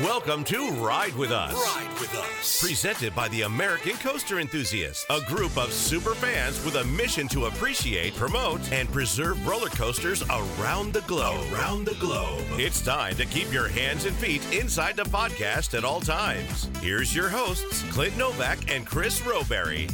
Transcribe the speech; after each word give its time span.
Welcome 0.00 0.42
to 0.44 0.70
Ride 0.70 1.14
With 1.16 1.32
Us. 1.32 1.52
Ride 1.52 2.00
with 2.00 2.14
us. 2.14 2.62
Presented 2.62 3.14
by 3.14 3.28
the 3.28 3.42
American 3.42 3.92
Coaster 3.98 4.40
Enthusiasts, 4.40 5.04
a 5.10 5.20
group 5.20 5.58
of 5.58 5.70
super 5.70 6.14
fans 6.14 6.64
with 6.64 6.76
a 6.76 6.84
mission 6.84 7.28
to 7.28 7.44
appreciate, 7.44 8.16
promote, 8.16 8.72
and 8.72 8.90
preserve 8.90 9.46
roller 9.46 9.68
coasters 9.68 10.22
around 10.30 10.94
the 10.94 11.02
globe. 11.02 11.44
Around 11.52 11.84
the 11.84 11.94
globe. 11.96 12.42
It's 12.52 12.80
time 12.80 13.16
to 13.16 13.26
keep 13.26 13.52
your 13.52 13.68
hands 13.68 14.06
and 14.06 14.16
feet 14.16 14.42
inside 14.50 14.96
the 14.96 15.04
podcast 15.04 15.76
at 15.76 15.84
all 15.84 16.00
times. 16.00 16.70
Here's 16.80 17.14
your 17.14 17.28
hosts, 17.28 17.82
Clint 17.92 18.16
Novak 18.16 18.72
and 18.72 18.86
Chris 18.86 19.20
Roberry. 19.26 19.88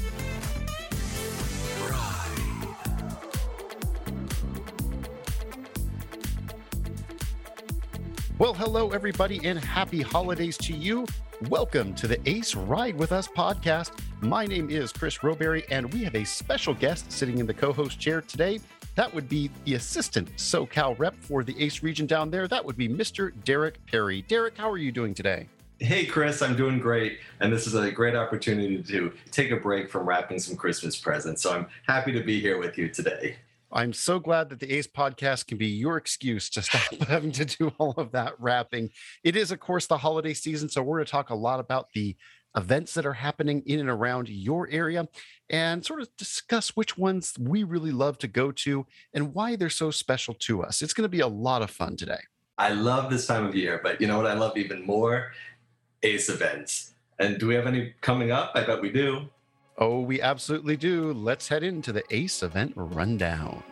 Well, 8.38 8.54
hello, 8.54 8.90
everybody, 8.90 9.40
and 9.44 9.58
happy 9.58 10.00
holidays 10.00 10.56
to 10.58 10.72
you. 10.72 11.08
Welcome 11.48 11.92
to 11.96 12.06
the 12.06 12.20
Ace 12.30 12.54
Ride 12.54 12.94
with 12.94 13.10
Us 13.10 13.26
podcast. 13.26 13.98
My 14.20 14.46
name 14.46 14.70
is 14.70 14.92
Chris 14.92 15.24
Roberry, 15.24 15.64
and 15.72 15.92
we 15.92 16.04
have 16.04 16.14
a 16.14 16.22
special 16.22 16.72
guest 16.72 17.10
sitting 17.10 17.38
in 17.38 17.46
the 17.46 17.54
co 17.54 17.72
host 17.72 17.98
chair 17.98 18.20
today. 18.20 18.60
That 18.94 19.12
would 19.12 19.28
be 19.28 19.50
the 19.64 19.74
assistant 19.74 20.32
SoCal 20.36 20.96
rep 21.00 21.16
for 21.20 21.42
the 21.42 21.60
Ace 21.60 21.82
region 21.82 22.06
down 22.06 22.30
there. 22.30 22.46
That 22.46 22.64
would 22.64 22.76
be 22.76 22.88
Mr. 22.88 23.32
Derek 23.42 23.84
Perry. 23.86 24.22
Derek, 24.22 24.56
how 24.56 24.70
are 24.70 24.78
you 24.78 24.92
doing 24.92 25.14
today? 25.14 25.48
Hey, 25.80 26.06
Chris, 26.06 26.40
I'm 26.40 26.54
doing 26.54 26.78
great. 26.78 27.18
And 27.40 27.52
this 27.52 27.66
is 27.66 27.74
a 27.74 27.90
great 27.90 28.14
opportunity 28.14 28.80
to 28.84 29.12
take 29.32 29.50
a 29.50 29.56
break 29.56 29.90
from 29.90 30.06
wrapping 30.06 30.38
some 30.38 30.54
Christmas 30.54 30.96
presents. 30.96 31.42
So 31.42 31.52
I'm 31.52 31.66
happy 31.88 32.12
to 32.12 32.22
be 32.22 32.38
here 32.38 32.58
with 32.58 32.78
you 32.78 32.88
today. 32.88 33.36
I'm 33.70 33.92
so 33.92 34.18
glad 34.18 34.48
that 34.48 34.60
the 34.60 34.72
Ace 34.72 34.86
podcast 34.86 35.46
can 35.46 35.58
be 35.58 35.66
your 35.66 35.96
excuse 35.96 36.48
to 36.50 36.62
stop 36.62 36.94
having 37.08 37.32
to 37.32 37.44
do 37.44 37.72
all 37.78 37.92
of 37.96 38.12
that 38.12 38.32
wrapping. 38.38 38.90
It 39.22 39.36
is, 39.36 39.50
of 39.50 39.60
course, 39.60 39.86
the 39.86 39.98
holiday 39.98 40.34
season. 40.34 40.68
So 40.68 40.82
we're 40.82 40.98
going 40.98 41.06
to 41.06 41.12
talk 41.12 41.30
a 41.30 41.34
lot 41.34 41.60
about 41.60 41.88
the 41.92 42.16
events 42.56 42.94
that 42.94 43.04
are 43.04 43.12
happening 43.12 43.62
in 43.66 43.78
and 43.78 43.90
around 43.90 44.28
your 44.28 44.68
area 44.70 45.06
and 45.50 45.84
sort 45.84 46.00
of 46.00 46.08
discuss 46.16 46.70
which 46.70 46.96
ones 46.96 47.34
we 47.38 47.62
really 47.62 47.92
love 47.92 48.18
to 48.18 48.26
go 48.26 48.50
to 48.50 48.86
and 49.12 49.34
why 49.34 49.54
they're 49.54 49.68
so 49.68 49.90
special 49.90 50.34
to 50.34 50.62
us. 50.62 50.80
It's 50.80 50.94
going 50.94 51.04
to 51.04 51.08
be 51.08 51.20
a 51.20 51.28
lot 51.28 51.62
of 51.62 51.70
fun 51.70 51.96
today. 51.96 52.20
I 52.56 52.70
love 52.70 53.10
this 53.10 53.26
time 53.26 53.44
of 53.44 53.54
year, 53.54 53.80
but 53.82 54.00
you 54.00 54.06
know 54.06 54.16
what 54.16 54.26
I 54.26 54.34
love 54.34 54.56
even 54.56 54.84
more? 54.84 55.32
Ace 56.02 56.28
events. 56.28 56.94
And 57.18 57.38
do 57.38 57.46
we 57.46 57.54
have 57.54 57.66
any 57.66 57.94
coming 58.00 58.30
up? 58.30 58.52
I 58.54 58.64
bet 58.64 58.80
we 58.80 58.90
do. 58.90 59.28
Oh, 59.80 60.00
we 60.00 60.20
absolutely 60.20 60.76
do. 60.76 61.12
Let's 61.12 61.46
head 61.46 61.62
into 61.62 61.92
the 61.92 62.02
ACE 62.10 62.42
event 62.42 62.72
rundown. 62.74 63.62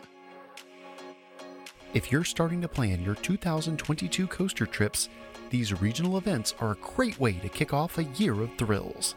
If 1.93 2.11
you're 2.11 2.23
starting 2.23 2.61
to 2.61 2.69
plan 2.69 3.03
your 3.03 3.15
2022 3.15 4.25
coaster 4.27 4.65
trips, 4.65 5.09
these 5.49 5.81
regional 5.81 6.17
events 6.17 6.55
are 6.61 6.71
a 6.71 6.75
great 6.75 7.19
way 7.19 7.33
to 7.33 7.49
kick 7.49 7.73
off 7.73 7.97
a 7.97 8.05
year 8.05 8.41
of 8.41 8.55
thrills. 8.57 9.15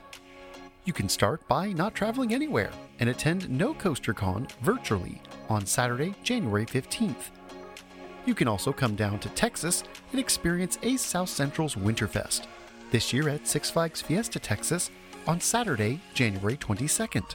You 0.85 0.93
can 0.93 1.09
start 1.09 1.47
by 1.47 1.73
not 1.73 1.95
traveling 1.95 2.35
anywhere 2.35 2.73
and 2.99 3.09
attend 3.09 3.49
No 3.49 3.73
Coaster 3.75 4.15
Con 4.15 4.49
virtually 4.61 5.23
on 5.49 5.67
Saturday, 5.67 6.15
January 6.25 6.67
15th. 6.67 7.31
You 8.27 8.35
can 8.35 8.49
also 8.49 8.73
come 8.73 8.97
down 8.97 9.21
to 9.21 9.29
Texas 9.31 9.85
and 10.11 10.19
experience 10.19 10.79
Ace 10.83 11.03
South 11.03 11.29
Central's 11.29 11.77
Winterfest, 11.77 12.47
this 12.91 13.13
year 13.13 13.29
at 13.29 13.47
Six 13.47 13.71
Flags 13.71 14.03
Fiesta 14.03 14.41
Texas 14.41 14.91
on 15.27 15.41
Saturday, 15.41 16.01
January 16.15 16.57
22nd. 16.57 17.35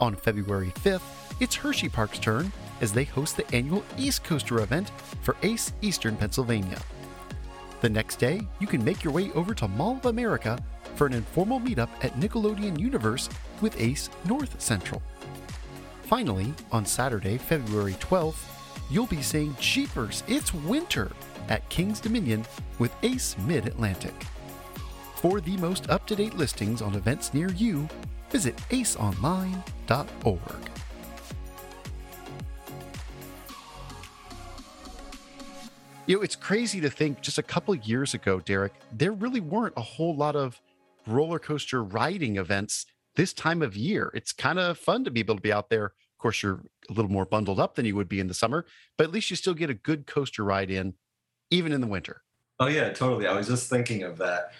On 0.00 0.14
February 0.14 0.72
5th, 0.76 1.02
it's 1.40 1.56
Hersheypark's 1.56 2.18
turn 2.18 2.52
as 2.80 2.92
they 2.92 3.04
host 3.04 3.36
the 3.36 3.54
annual 3.54 3.84
East 3.96 4.24
Coaster 4.24 4.60
event 4.60 4.90
for 5.22 5.36
ACE 5.42 5.72
Eastern 5.82 6.16
Pennsylvania. 6.16 6.78
The 7.80 7.88
next 7.88 8.16
day, 8.16 8.40
you 8.60 8.66
can 8.66 8.84
make 8.84 9.04
your 9.04 9.12
way 9.12 9.30
over 9.32 9.54
to 9.54 9.68
Mall 9.68 9.96
of 9.96 10.06
America 10.06 10.58
for 10.94 11.06
an 11.06 11.12
informal 11.12 11.60
meetup 11.60 11.90
at 12.02 12.14
Nickelodeon 12.14 12.78
Universe 12.78 13.28
with 13.60 13.80
ACE 13.80 14.10
North 14.26 14.60
Central. 14.60 15.02
Finally, 16.02 16.52
on 16.72 16.84
Saturday, 16.84 17.38
February 17.38 17.94
12th, 17.94 18.44
you'll 18.90 19.06
be 19.06 19.22
saying 19.22 19.56
Jeepers, 19.60 20.22
it's 20.28 20.52
winter 20.52 21.10
at 21.48 21.68
Kings 21.68 22.00
Dominion 22.00 22.44
with 22.78 22.94
ACE 23.02 23.36
Mid 23.46 23.66
Atlantic. 23.66 24.14
For 25.24 25.40
the 25.40 25.56
most 25.56 25.88
up 25.88 26.06
to 26.08 26.16
date 26.16 26.34
listings 26.34 26.82
on 26.82 26.94
events 26.94 27.32
near 27.32 27.48
you, 27.48 27.88
visit 28.28 28.54
aceonline.org. 28.68 30.38
You 36.04 36.16
know, 36.16 36.22
it's 36.22 36.36
crazy 36.36 36.78
to 36.82 36.90
think 36.90 37.22
just 37.22 37.38
a 37.38 37.42
couple 37.42 37.74
years 37.74 38.12
ago, 38.12 38.38
Derek, 38.40 38.74
there 38.92 39.12
really 39.12 39.40
weren't 39.40 39.72
a 39.78 39.80
whole 39.80 40.14
lot 40.14 40.36
of 40.36 40.60
roller 41.06 41.38
coaster 41.38 41.82
riding 41.82 42.36
events 42.36 42.84
this 43.16 43.32
time 43.32 43.62
of 43.62 43.74
year. 43.74 44.10
It's 44.12 44.30
kind 44.30 44.58
of 44.58 44.76
fun 44.76 45.04
to 45.04 45.10
be 45.10 45.20
able 45.20 45.36
to 45.36 45.40
be 45.40 45.54
out 45.54 45.70
there. 45.70 45.86
Of 45.86 46.18
course, 46.18 46.42
you're 46.42 46.60
a 46.90 46.92
little 46.92 47.10
more 47.10 47.24
bundled 47.24 47.58
up 47.58 47.76
than 47.76 47.86
you 47.86 47.96
would 47.96 48.10
be 48.10 48.20
in 48.20 48.26
the 48.26 48.34
summer, 48.34 48.66
but 48.98 49.04
at 49.04 49.10
least 49.10 49.30
you 49.30 49.36
still 49.36 49.54
get 49.54 49.70
a 49.70 49.74
good 49.74 50.06
coaster 50.06 50.44
ride 50.44 50.70
in, 50.70 50.92
even 51.50 51.72
in 51.72 51.80
the 51.80 51.86
winter. 51.86 52.20
Oh, 52.60 52.66
yeah, 52.66 52.90
totally. 52.90 53.26
I 53.26 53.34
was 53.34 53.48
just 53.48 53.70
thinking 53.70 54.02
of 54.02 54.18
that. 54.18 54.52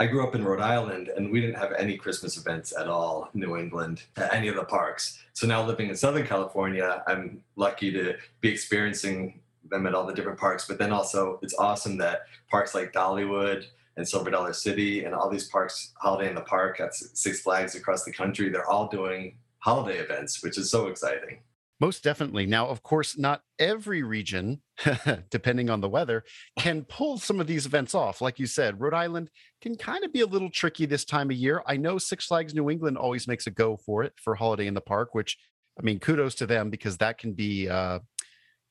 I 0.00 0.06
grew 0.06 0.26
up 0.26 0.34
in 0.34 0.44
Rhode 0.44 0.60
Island 0.60 1.08
and 1.08 1.30
we 1.30 1.40
didn't 1.40 1.56
have 1.56 1.72
any 1.72 1.96
Christmas 1.96 2.36
events 2.36 2.74
at 2.76 2.88
all 2.88 3.30
New 3.32 3.56
England 3.56 4.02
at 4.16 4.34
any 4.34 4.48
of 4.48 4.56
the 4.56 4.64
parks. 4.64 5.22
So 5.34 5.46
now 5.46 5.64
living 5.64 5.88
in 5.88 5.96
Southern 5.96 6.26
California, 6.26 7.04
I'm 7.06 7.44
lucky 7.54 7.92
to 7.92 8.16
be 8.40 8.48
experiencing 8.48 9.40
them 9.70 9.86
at 9.86 9.94
all 9.94 10.04
the 10.04 10.12
different 10.12 10.38
parks. 10.38 10.66
But 10.66 10.78
then 10.78 10.90
also, 10.90 11.38
it's 11.42 11.54
awesome 11.54 11.96
that 11.98 12.22
parks 12.50 12.74
like 12.74 12.92
Dollywood 12.92 13.66
and 13.96 14.06
Silver 14.06 14.32
Dollar 14.32 14.52
City 14.52 15.04
and 15.04 15.14
all 15.14 15.30
these 15.30 15.46
parks, 15.46 15.92
Holiday 15.98 16.28
in 16.28 16.34
the 16.34 16.40
Park 16.40 16.80
at 16.80 16.92
Six 16.92 17.42
Flags 17.42 17.76
across 17.76 18.02
the 18.02 18.12
country, 18.12 18.48
they're 18.48 18.68
all 18.68 18.88
doing 18.88 19.36
holiday 19.58 19.98
events, 19.98 20.42
which 20.42 20.58
is 20.58 20.70
so 20.70 20.88
exciting. 20.88 21.38
Most 21.80 22.04
definitely. 22.04 22.46
Now, 22.46 22.68
of 22.68 22.82
course, 22.82 23.18
not 23.18 23.42
every 23.58 24.02
region, 24.02 24.62
depending 25.30 25.70
on 25.70 25.80
the 25.80 25.88
weather, 25.88 26.24
can 26.58 26.84
pull 26.84 27.18
some 27.18 27.40
of 27.40 27.48
these 27.48 27.66
events 27.66 27.94
off. 27.94 28.20
Like 28.20 28.38
you 28.38 28.46
said, 28.46 28.80
Rhode 28.80 28.94
Island 28.94 29.28
can 29.60 29.76
kind 29.76 30.04
of 30.04 30.12
be 30.12 30.20
a 30.20 30.26
little 30.26 30.50
tricky 30.50 30.86
this 30.86 31.04
time 31.04 31.30
of 31.30 31.36
year. 31.36 31.62
I 31.66 31.76
know 31.76 31.98
Six 31.98 32.26
Flags 32.26 32.54
New 32.54 32.70
England 32.70 32.96
always 32.96 33.26
makes 33.26 33.48
a 33.48 33.50
go 33.50 33.76
for 33.76 34.04
it 34.04 34.12
for 34.16 34.36
Holiday 34.36 34.68
in 34.68 34.74
the 34.74 34.80
Park, 34.80 35.14
which, 35.14 35.36
I 35.78 35.82
mean, 35.82 35.98
kudos 35.98 36.36
to 36.36 36.46
them 36.46 36.70
because 36.70 36.98
that 36.98 37.18
can 37.18 37.32
be, 37.32 37.68
uh, 37.68 37.98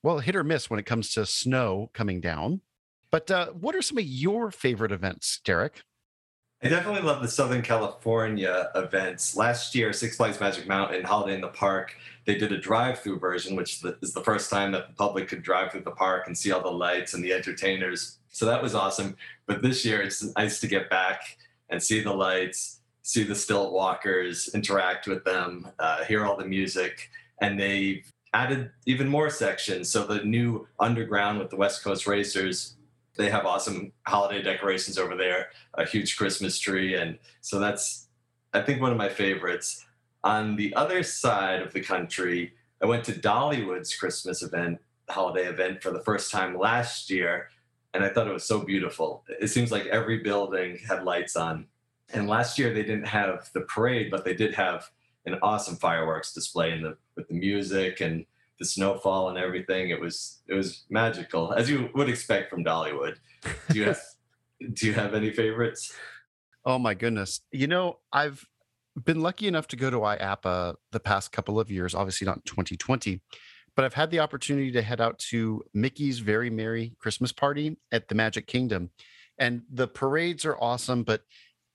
well, 0.01 0.19
hit 0.19 0.35
or 0.35 0.43
miss 0.43 0.69
when 0.69 0.79
it 0.79 0.85
comes 0.85 1.13
to 1.13 1.25
snow 1.25 1.89
coming 1.93 2.21
down. 2.21 2.61
But 3.11 3.29
uh, 3.29 3.47
what 3.47 3.75
are 3.75 3.81
some 3.81 3.97
of 3.97 4.05
your 4.05 4.49
favorite 4.49 4.93
events, 4.93 5.41
Derek? 5.43 5.83
I 6.63 6.69
definitely 6.69 7.01
love 7.01 7.22
the 7.22 7.28
Southern 7.28 7.62
California 7.62 8.69
events. 8.74 9.35
Last 9.35 9.75
year, 9.75 9.91
Six 9.91 10.16
Flags 10.16 10.40
Magic 10.40 10.66
Mountain, 10.66 11.03
Holiday 11.03 11.35
in 11.35 11.41
the 11.41 11.50
Park, 11.50 11.94
they 12.24 12.35
did 12.35 12.53
a 12.53 12.57
drive-through 12.57 13.19
version, 13.19 13.57
which 13.57 13.84
is 14.01 14.13
the 14.13 14.24
first 14.24 14.50
time 14.50 14.72
that 14.72 14.88
the 14.88 14.94
public 14.94 15.28
could 15.28 15.44
drive 15.44 15.74
through 15.74 15.81
the 15.81 15.91
park 15.91 16.28
and 16.28 16.38
see 16.38 16.53
all 16.53 16.62
the 16.62 16.72
lights 16.72 17.16
and 17.16 17.22
the 17.22 17.34
entertainers. 17.34 18.19
So 18.29 18.46
that 18.46 18.63
was 18.63 18.75
awesome. 18.75 19.18
But 19.46 19.62
this 19.62 19.84
year, 19.84 20.01
it's 20.01 20.24
nice 20.38 20.62
to 20.62 20.68
get 20.68 20.90
back 20.90 21.38
and 21.69 21.84
see 21.84 22.00
the 22.01 22.13
lights, 22.13 22.80
see 23.01 23.24
the 23.24 23.35
stilt 23.35 23.74
walkers, 23.74 24.50
interact 24.53 25.06
with 25.06 25.25
them, 25.25 25.68
uh, 25.80 26.06
hear 26.06 26.25
all 26.25 26.38
the 26.38 26.45
music, 26.45 27.09
and 27.41 27.59
they've 27.59 28.09
added 28.34 28.72
even 28.85 29.09
more 29.09 29.30
sections. 29.30 29.90
So 29.90 30.06
the 30.06 30.24
new 30.24 30.66
underground 30.80 31.40
with 31.40 31.50
the 31.50 31.57
West 31.57 31.84
Coast 31.84 32.07
Racers 32.07 32.75
they 33.16 33.29
have 33.29 33.46
awesome 33.46 33.91
holiday 34.07 34.41
decorations 34.41 34.97
over 34.97 35.16
there, 35.16 35.50
a 35.75 35.85
huge 35.85 36.18
Christmas 36.18 36.59
tree. 36.59 36.96
And 36.96 37.19
so 37.41 37.59
that's, 37.59 38.07
I 38.53 38.62
think, 38.62 38.81
one 38.81 38.91
of 38.91 38.97
my 38.97 39.09
favorites. 39.09 39.85
On 40.24 40.56
the 40.56 40.74
other 40.75 41.03
side 41.03 41.62
of 41.62 41.74
the 41.74 41.81
country, 41.81 42.53
I 42.81 42.85
went 42.85 43.03
to 43.06 43.13
Dollywood's 43.13 43.96
Christmas 43.96 44.41
event, 44.41 44.79
holiday 45.09 45.47
event 45.47 45.84
for 45.84 45.91
the 45.91 46.01
first 46.01 46.31
time 46.31 46.57
last 46.57 47.09
year. 47.09 47.50
And 47.94 48.03
I 48.03 48.09
thought 48.09 48.28
it 48.28 48.34
was 48.34 48.46
so 48.46 48.62
beautiful. 48.62 49.24
It 49.39 49.48
seems 49.48 49.71
like 49.71 49.86
every 49.88 50.19
building 50.19 50.80
had 50.88 51.04
lights 51.04 51.36
on. 51.36 51.68
And 52.13 52.27
last 52.27 52.57
year 52.57 52.74
they 52.74 52.83
didn't 52.83 53.07
have 53.07 53.50
the 53.54 53.62
parade, 53.62 54.09
but 54.09 54.25
they 54.25 54.33
did 54.33 54.54
have 54.56 54.89
an 55.25 55.38
awesome 55.42 55.75
fireworks 55.75 56.33
display 56.33 56.71
in 56.71 56.81
the, 56.81 56.98
with 57.16 57.27
the 57.27 57.36
music 57.36 58.01
and 58.01 58.25
the 58.59 58.65
snowfall 58.65 59.29
and 59.29 59.38
everything. 59.38 59.89
It 59.89 60.00
was 60.00 60.41
it 60.47 60.53
was 60.53 60.85
magical, 60.89 61.53
as 61.53 61.69
you 61.69 61.89
would 61.95 62.09
expect 62.09 62.50
from 62.50 62.63
Dollywood. 62.63 63.15
Do 63.69 63.79
you 63.79 63.83
have 63.85 64.01
do 64.73 64.88
you 64.88 64.94
have 64.94 65.13
any 65.13 65.31
favorites? 65.31 65.94
Oh 66.65 66.79
my 66.79 66.94
goodness. 66.94 67.41
You 67.51 67.67
know, 67.67 68.00
I've 68.11 68.45
been 69.03 69.21
lucky 69.21 69.47
enough 69.47 69.67
to 69.67 69.75
go 69.75 69.89
to 69.89 69.97
IAAPA 69.97 70.75
the 70.91 71.00
past 71.00 71.31
couple 71.31 71.59
of 71.59 71.69
years, 71.69 71.94
obviously 71.94 72.25
not 72.25 72.45
2020, 72.45 73.21
but 73.75 73.83
I've 73.83 73.95
had 73.95 74.11
the 74.11 74.19
opportunity 74.19 74.71
to 74.71 74.81
head 74.81 75.01
out 75.01 75.19
to 75.29 75.63
Mickey's 75.73 76.19
Very 76.19 76.49
Merry 76.49 76.95
Christmas 76.99 77.31
Party 77.31 77.77
at 77.91 78.07
the 78.07 78.15
Magic 78.15 78.47
Kingdom. 78.47 78.91
And 79.38 79.63
the 79.71 79.88
parades 79.88 80.45
are 80.45 80.57
awesome, 80.61 81.03
but 81.03 81.23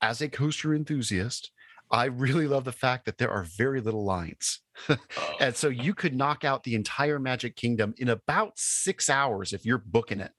as 0.01 0.21
a 0.21 0.29
coaster 0.29 0.75
enthusiast, 0.75 1.51
I 1.91 2.07
really 2.07 2.47
love 2.47 2.65
the 2.65 2.73
fact 2.73 3.07
that 3.07 3.19
there 3.19 3.31
are 3.31 3.45
very 3.45 3.81
little 3.81 4.05
lines. 4.05 4.61
oh. 4.89 4.97
and 5.41 5.57
so 5.57 5.69
you 5.69 5.95
could 5.95 6.15
knock 6.15 6.45
out 6.45 6.63
the 6.65 6.75
entire 6.75 7.19
Magic 7.19 7.57
Kingdom 7.57 7.95
in 7.99 8.09
about 8.11 8.53
six 8.57 9.09
hours 9.09 9.53
if 9.53 9.65
you're 9.65 9.79
booking 9.79 10.21
it. 10.21 10.33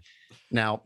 Now, 0.52 0.84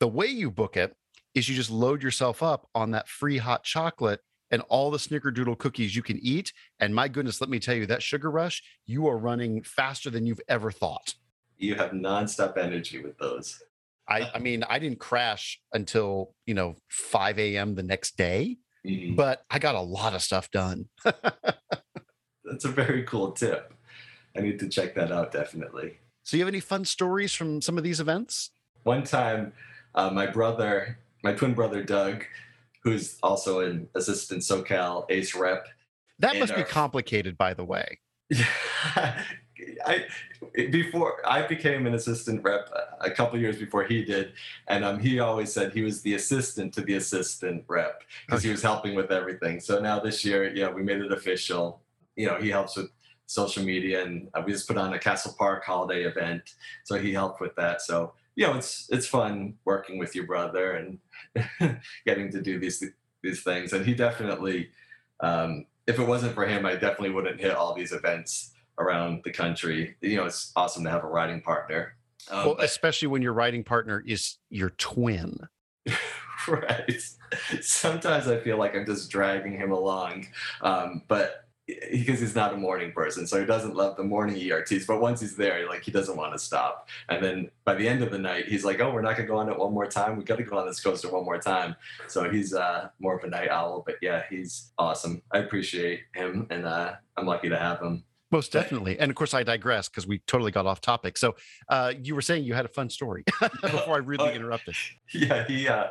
the 0.00 0.08
way 0.08 0.26
you 0.26 0.50
book 0.50 0.76
it 0.76 0.96
is 1.34 1.48
you 1.48 1.54
just 1.54 1.70
load 1.70 2.02
yourself 2.02 2.42
up 2.42 2.68
on 2.74 2.92
that 2.92 3.08
free 3.08 3.38
hot 3.38 3.64
chocolate 3.64 4.20
and 4.50 4.62
all 4.68 4.90
the 4.90 4.98
snickerdoodle 4.98 5.58
cookies 5.58 5.94
you 5.94 6.02
can 6.02 6.18
eat. 6.22 6.52
And 6.80 6.94
my 6.94 7.08
goodness, 7.08 7.40
let 7.40 7.50
me 7.50 7.58
tell 7.58 7.74
you, 7.74 7.86
that 7.86 8.02
sugar 8.02 8.30
rush, 8.30 8.62
you 8.86 9.06
are 9.06 9.18
running 9.18 9.62
faster 9.62 10.10
than 10.10 10.26
you've 10.26 10.40
ever 10.48 10.70
thought. 10.70 11.14
You 11.58 11.74
have 11.74 11.90
nonstop 11.90 12.56
energy 12.56 13.02
with 13.02 13.18
those. 13.18 13.62
I, 14.08 14.22
uh 14.22 14.30
I 14.34 14.38
mean, 14.38 14.64
I 14.68 14.78
didn't 14.78 15.00
crash 15.00 15.60
until, 15.72 16.34
you 16.46 16.54
know, 16.54 16.76
5 16.88 17.38
a.m. 17.38 17.74
the 17.74 17.82
next 17.82 18.16
day, 18.16 18.56
Mhm. 18.86 19.16
but 19.16 19.44
I 19.50 19.58
got 19.58 19.74
a 19.74 19.80
lot 19.80 20.14
of 20.14 20.22
stuff 20.22 20.50
done. 20.50 20.88
That's 21.04 22.64
a 22.64 22.68
very 22.68 23.02
cool 23.04 23.32
tip. 23.32 23.74
I 24.36 24.40
need 24.40 24.58
to 24.60 24.68
check 24.68 24.94
that 24.94 25.10
out 25.12 25.32
definitely. 25.32 25.98
So, 26.22 26.36
you 26.36 26.42
have 26.42 26.48
any 26.48 26.60
fun 26.60 26.84
stories 26.84 27.32
from 27.34 27.60
some 27.62 27.78
of 27.78 27.84
these 27.84 28.00
events? 28.00 28.50
One 28.84 29.02
time, 29.02 29.52
uh, 29.94 30.10
my 30.10 30.26
brother, 30.26 30.98
my 31.24 31.32
twin 31.32 31.54
brother 31.54 31.82
Doug, 31.82 32.24
who's 32.84 33.18
also 33.22 33.60
an 33.60 33.88
assistant 33.94 34.42
SoCal 34.42 35.06
Ace 35.10 35.34
rep, 35.34 35.66
That 36.20 36.36
must 36.38 36.54
be 36.54 36.64
complicated, 36.64 37.36
by 37.38 37.54
the 37.54 37.64
way. 37.64 37.98
I 39.86 40.06
before 40.70 41.20
I 41.26 41.46
became 41.46 41.86
an 41.86 41.94
assistant 41.94 42.42
rep 42.42 42.68
a 43.00 43.10
couple 43.10 43.38
years 43.38 43.58
before 43.58 43.84
he 43.84 44.04
did, 44.04 44.32
and 44.68 44.84
um, 44.84 44.98
he 44.98 45.20
always 45.20 45.52
said 45.52 45.72
he 45.72 45.82
was 45.82 46.02
the 46.02 46.14
assistant 46.14 46.72
to 46.74 46.82
the 46.82 46.94
assistant 46.94 47.64
rep 47.68 48.02
because 48.26 48.42
he 48.42 48.50
was 48.50 48.62
helping 48.62 48.94
with 48.94 49.10
everything. 49.10 49.60
So 49.60 49.80
now 49.80 49.98
this 49.98 50.24
year, 50.24 50.52
yeah, 50.54 50.70
we 50.70 50.82
made 50.82 51.00
it 51.00 51.12
official. 51.12 51.80
You 52.16 52.26
know, 52.26 52.36
he 52.36 52.50
helps 52.50 52.76
with 52.76 52.90
social 53.26 53.64
media, 53.64 54.04
and 54.04 54.28
uh, 54.34 54.42
we 54.44 54.52
just 54.52 54.68
put 54.68 54.78
on 54.78 54.92
a 54.92 54.98
Castle 54.98 55.34
Park 55.38 55.64
holiday 55.64 56.04
event, 56.04 56.54
so 56.84 56.98
he 56.98 57.12
helped 57.12 57.40
with 57.40 57.54
that. 57.56 57.82
So 57.82 58.12
you 58.36 58.46
know, 58.46 58.54
it's 58.54 58.88
it's 58.90 59.06
fun 59.06 59.54
working 59.64 59.98
with 59.98 60.14
your 60.14 60.26
brother 60.26 60.72
and 60.72 61.80
getting 62.06 62.30
to 62.30 62.40
do 62.40 62.58
these 62.58 62.84
these 63.22 63.42
things, 63.42 63.72
and 63.72 63.84
he 63.84 63.94
definitely. 63.94 64.70
Um, 65.20 65.66
if 65.88 65.98
it 65.98 66.06
wasn't 66.06 66.34
for 66.34 66.46
him, 66.46 66.66
I 66.66 66.74
definitely 66.74 67.10
wouldn't 67.10 67.40
hit 67.40 67.54
all 67.54 67.72
these 67.72 67.92
events 67.92 68.52
around 68.78 69.22
the 69.24 69.32
country. 69.32 69.96
You 70.00 70.16
know, 70.16 70.24
it's 70.24 70.52
awesome 70.56 70.84
to 70.84 70.90
have 70.90 71.04
a 71.04 71.08
riding 71.08 71.40
partner. 71.40 71.96
Um, 72.30 72.46
well, 72.46 72.54
but- 72.56 72.64
especially 72.64 73.08
when 73.08 73.22
your 73.22 73.32
riding 73.32 73.64
partner 73.64 74.02
is 74.06 74.38
your 74.50 74.70
twin. 74.70 75.48
right. 76.48 77.02
Sometimes 77.60 78.28
I 78.28 78.38
feel 78.38 78.58
like 78.58 78.74
I'm 78.74 78.86
just 78.86 79.10
dragging 79.10 79.52
him 79.52 79.70
along, 79.70 80.26
um, 80.62 81.02
but 81.08 81.48
because 81.90 82.20
he's 82.20 82.34
not 82.34 82.54
a 82.54 82.56
morning 82.56 82.92
person, 82.92 83.26
so 83.26 83.38
he 83.38 83.44
doesn't 83.44 83.74
love 83.76 83.96
the 83.96 84.02
morning 84.02 84.36
ERTs. 84.50 84.86
But 84.86 85.02
once 85.02 85.20
he's 85.20 85.36
there, 85.36 85.68
like 85.68 85.82
he 85.82 85.90
doesn't 85.90 86.16
want 86.16 86.32
to 86.32 86.38
stop. 86.38 86.88
And 87.10 87.22
then 87.22 87.50
by 87.64 87.74
the 87.74 87.86
end 87.86 88.02
of 88.02 88.10
the 88.10 88.18
night, 88.18 88.46
he's 88.48 88.64
like, 88.64 88.80
"Oh, 88.80 88.90
we're 88.90 89.02
not 89.02 89.16
gonna 89.16 89.28
go 89.28 89.36
on 89.36 89.50
it 89.50 89.58
one 89.58 89.74
more 89.74 89.86
time. 89.86 90.16
We 90.16 90.24
got 90.24 90.38
to 90.38 90.44
go 90.44 90.56
on 90.58 90.66
this 90.66 90.80
coaster 90.80 91.10
one 91.10 91.24
more 91.24 91.38
time." 91.38 91.76
So 92.06 92.30
he's 92.30 92.54
uh, 92.54 92.88
more 92.98 93.18
of 93.18 93.24
a 93.24 93.28
night 93.28 93.50
owl, 93.50 93.82
but 93.84 93.96
yeah, 94.00 94.22
he's 94.30 94.72
awesome. 94.78 95.20
I 95.30 95.38
appreciate 95.38 96.00
him, 96.14 96.46
and 96.48 96.64
uh, 96.64 96.94
I'm 97.18 97.26
lucky 97.26 97.50
to 97.50 97.58
have 97.58 97.80
him. 97.80 98.04
Most 98.30 98.52
definitely. 98.52 98.98
And 98.98 99.10
of 99.10 99.16
course, 99.16 99.32
I 99.32 99.42
digress 99.42 99.88
because 99.88 100.06
we 100.06 100.18
totally 100.26 100.50
got 100.52 100.66
off 100.66 100.80
topic. 100.82 101.16
So, 101.16 101.34
uh, 101.68 101.94
you 102.02 102.14
were 102.14 102.20
saying 102.22 102.44
you 102.44 102.52
had 102.54 102.66
a 102.66 102.68
fun 102.68 102.90
story 102.90 103.24
before 103.62 103.94
I 103.94 103.98
rudely 103.98 104.28
Oh, 104.30 104.32
interrupted. 104.34 104.74
yeah, 105.14 105.46
he 105.46 105.66
uh, 105.68 105.86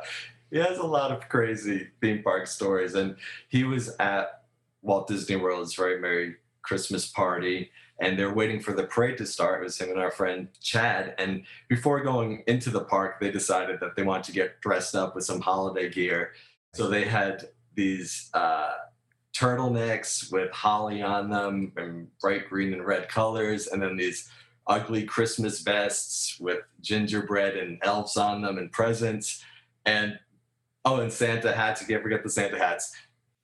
he 0.50 0.58
has 0.58 0.78
a 0.78 0.86
lot 0.86 1.10
of 1.10 1.28
crazy 1.28 1.88
theme 2.00 2.22
park 2.22 2.46
stories, 2.46 2.94
and 2.94 3.16
he 3.48 3.64
was 3.64 3.94
at 3.98 4.44
Walt 4.82 5.08
Disney 5.08 5.36
World's 5.36 5.74
very 5.74 6.00
merry 6.00 6.36
Christmas 6.62 7.06
party, 7.10 7.70
and 8.00 8.16
they're 8.18 8.32
waiting 8.32 8.60
for 8.60 8.72
the 8.72 8.84
parade 8.84 9.18
to 9.18 9.26
start. 9.26 9.60
It 9.60 9.64
was 9.64 9.78
him 9.78 9.90
and 9.90 9.98
our 9.98 10.10
friend 10.12 10.48
Chad, 10.62 11.14
and 11.18 11.42
before 11.68 12.00
going 12.02 12.44
into 12.46 12.70
the 12.70 12.84
park, 12.84 13.18
they 13.20 13.30
decided 13.32 13.80
that 13.80 13.96
they 13.96 14.04
wanted 14.04 14.24
to 14.26 14.32
get 14.32 14.60
dressed 14.60 14.94
up 14.94 15.14
with 15.16 15.24
some 15.24 15.40
holiday 15.40 15.88
gear, 15.88 16.32
so 16.72 16.88
they 16.88 17.04
had 17.04 17.48
these. 17.74 18.30
Uh, 18.32 18.74
turtlenecks 19.38 20.32
with 20.32 20.50
holly 20.50 21.02
on 21.02 21.30
them 21.30 21.72
and 21.76 22.08
bright 22.18 22.48
green 22.48 22.72
and 22.72 22.84
red 22.84 23.08
colors 23.08 23.68
and 23.68 23.80
then 23.80 23.96
these 23.96 24.28
ugly 24.68 25.04
Christmas 25.04 25.60
vests 25.60 26.38
with 26.38 26.60
gingerbread 26.80 27.56
and 27.56 27.78
elves 27.82 28.16
on 28.16 28.42
them 28.42 28.58
and 28.58 28.70
presents. 28.70 29.42
And 29.86 30.18
oh, 30.84 31.00
and 31.00 31.12
Santa 31.12 31.52
hats. 31.52 31.80
You 31.80 31.86
can't 31.86 32.02
forget 32.02 32.22
the 32.22 32.30
Santa 32.30 32.58
hats. 32.58 32.94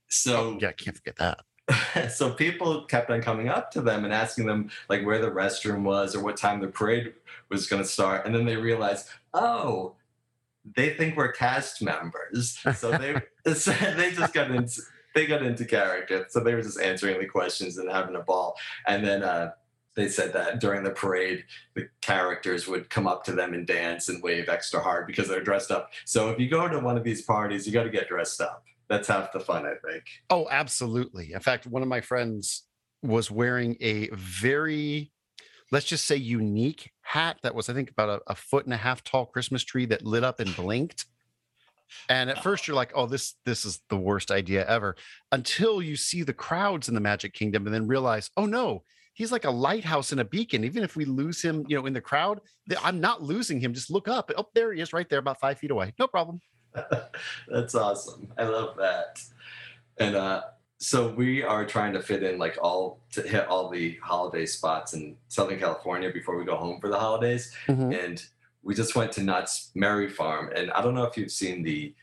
So 0.09 0.59
Yeah, 0.61 0.69
I 0.69 0.73
can't 0.73 0.97
forget 0.97 1.17
that. 1.17 2.13
so 2.13 2.31
people 2.31 2.85
kept 2.85 3.11
on 3.11 3.23
coming 3.23 3.49
up 3.49 3.71
to 3.71 3.81
them 3.81 4.05
and 4.05 4.13
asking 4.13 4.45
them 4.47 4.71
like 4.91 5.05
where 5.05 5.19
the 5.19 5.31
restroom 5.31 5.83
was 5.83 6.15
or 6.15 6.23
what 6.23 6.37
time 6.37 6.61
the 6.61 6.69
parade 6.69 7.15
was 7.49 7.67
going 7.67 7.83
to 7.83 7.89
start. 7.89 8.27
And 8.27 8.35
then 8.35 8.45
they 8.45 8.57
realized, 8.57 9.09
oh, 9.33 9.95
they 10.77 10.91
think 10.91 11.17
we're 11.17 11.33
cast 11.33 11.83
members. 11.83 12.59
So 12.77 12.91
they 12.93 13.23
so 13.55 13.73
they 13.73 14.13
just 14.13 14.35
got 14.35 14.51
into 14.51 14.81
they 15.15 15.27
got 15.27 15.43
into 15.43 15.65
character. 15.65 16.27
So 16.29 16.41
they 16.41 16.55
were 16.55 16.63
just 16.63 16.81
answering 16.81 17.19
the 17.19 17.27
questions 17.27 17.79
and 17.79 17.91
having 17.91 18.17
a 18.17 18.21
ball. 18.21 18.57
And 18.87 19.05
then 19.05 19.23
uh, 19.23 19.53
they 19.95 20.09
said 20.09 20.33
that 20.33 20.61
during 20.61 20.83
the 20.83 20.91
parade, 20.91 21.45
the 21.75 21.89
characters 22.01 22.67
would 22.67 22.91
come 22.91 23.07
up 23.07 23.25
to 23.25 23.33
them 23.33 23.55
and 23.55 23.67
dance 23.67 24.09
and 24.09 24.23
wave 24.23 24.49
extra 24.49 24.81
hard 24.81 25.07
because 25.07 25.29
they're 25.29 25.43
dressed 25.43 25.71
up. 25.71 25.93
So 26.05 26.31
if 26.31 26.39
you 26.39 26.49
go 26.49 26.69
to 26.69 26.81
one 26.81 26.97
of 26.97 27.05
these 27.05 27.23
parties, 27.23 27.67
you 27.67 27.73
got 27.73 27.85
to 27.85 27.91
get 27.91 28.09
dressed 28.09 28.41
up. 28.41 28.65
That's 28.89 29.09
half 29.09 29.33
the 29.33 29.41
fun, 29.41 29.65
I 29.65 29.75
think. 29.89 30.05
Oh, 30.29 30.47
absolutely. 30.51 31.33
In 31.33 31.41
fact, 31.41 31.67
one 31.67 31.83
of 31.83 31.89
my 31.89 32.01
friends 32.01 32.65
was 33.03 33.31
wearing 33.31 33.77
a 33.81 34.09
very, 34.13 35.11
let's 35.71 35.87
just 35.87 36.07
say, 36.07 36.17
unique 36.17 36.91
hat 37.03 37.39
that 37.43 37.55
was, 37.55 37.69
I 37.69 37.73
think, 37.73 37.91
about 37.91 38.09
a, 38.09 38.33
a 38.33 38.35
foot 38.35 38.65
and 38.65 38.75
a 38.75 38.79
half 38.79 39.03
tall 39.05 39.27
Christmas 39.27 39.63
tree 39.63 39.87
that 39.87 40.05
lit 40.05 40.25
up 40.25 40.41
and 40.41 40.55
blinked. 40.57 41.07
And 42.09 42.31
at 42.31 42.43
first, 42.43 42.67
you're 42.67 42.77
like, 42.77 42.93
"Oh, 42.95 43.07
this 43.07 43.35
this 43.45 43.65
is 43.65 43.81
the 43.89 43.97
worst 43.97 44.31
idea 44.31 44.67
ever," 44.67 44.97
until 45.33 45.83
you 45.83 45.97
see 45.97 46.23
the 46.23 46.33
crowds 46.33 46.89
in 46.89 46.95
the 46.95 47.01
Magic 47.01 47.33
Kingdom, 47.33 47.67
and 47.67 47.75
then 47.75 47.87
realize, 47.87 48.31
"Oh 48.37 48.47
no, 48.47 48.85
he's 49.15 49.33
like 49.33 49.45
a 49.45 49.51
lighthouse 49.51 50.13
and 50.13 50.21
a 50.21 50.25
beacon. 50.25 50.65
Even 50.65 50.83
if 50.83 50.97
we 50.97 51.05
lose 51.05 51.43
him, 51.43 51.65
you 51.69 51.77
know, 51.77 51.87
in 51.87 51.93
the 51.93 52.01
crowd, 52.01 52.41
I'm 52.83 53.01
not 53.01 53.23
losing 53.23 53.61
him. 53.61 53.75
Just 53.75 53.91
look 53.91 54.09
up. 54.09 54.31
Oh, 54.37 54.47
there 54.55 54.73
he 54.73 54.81
is, 54.81 54.93
right 54.93 55.09
there, 55.09 55.19
about 55.21 55.41
five 55.41 55.59
feet 55.59 55.71
away. 55.71 55.95
No 55.99 56.07
problem." 56.07 56.41
That's 57.49 57.75
awesome. 57.75 58.33
I 58.37 58.45
love 58.45 58.77
that. 58.79 59.21
And 59.99 60.17
uh, 60.17 60.43
so 60.79 61.09
we 61.09 61.43
are 61.43 61.65
trying 61.65 61.93
to 61.93 62.03
fit 62.03 62.23
in 62.23 62.39
like 62.39 62.59
all 62.61 63.01
to 63.13 63.23
hit 63.23 63.47
all 63.47 63.71
the 63.71 63.97
holiday 64.03 64.45
spots 64.45 64.93
in 64.93 65.17
Southern 65.29 65.59
California 65.59 66.11
before 66.13 66.37
we 66.37 66.45
go 66.45 66.57
home 66.57 66.81
for 66.81 66.89
the 66.89 66.99
holidays. 66.99 67.55
And 67.69 68.25
we 68.65 68.75
just 68.75 68.97
went 68.97 69.13
to 69.13 69.23
Knott's 69.23 69.71
Merry 69.75 70.09
Farm. 70.09 70.51
And 70.57 70.71
I 70.73 70.83
don't 70.83 70.95
know 70.95 71.05
if 71.05 71.17
you've 71.17 71.31
seen 71.31 71.63
the 71.63 71.95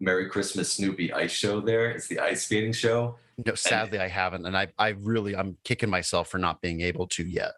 Merry 0.00 0.28
Christmas 0.28 0.72
Snoopy 0.72 1.12
ice 1.12 1.30
show 1.30 1.60
there. 1.60 1.90
It's 1.90 2.08
the 2.08 2.18
ice 2.18 2.44
skating 2.44 2.72
show. 2.72 3.16
No, 3.46 3.54
sadly, 3.54 3.98
I 3.98 4.08
haven't, 4.08 4.44
and 4.44 4.56
I 4.56 4.68
I 4.78 4.88
really 4.88 5.34
I'm 5.34 5.56
kicking 5.64 5.88
myself 5.88 6.28
for 6.28 6.38
not 6.38 6.60
being 6.60 6.80
able 6.80 7.06
to 7.08 7.24
yet. 7.24 7.52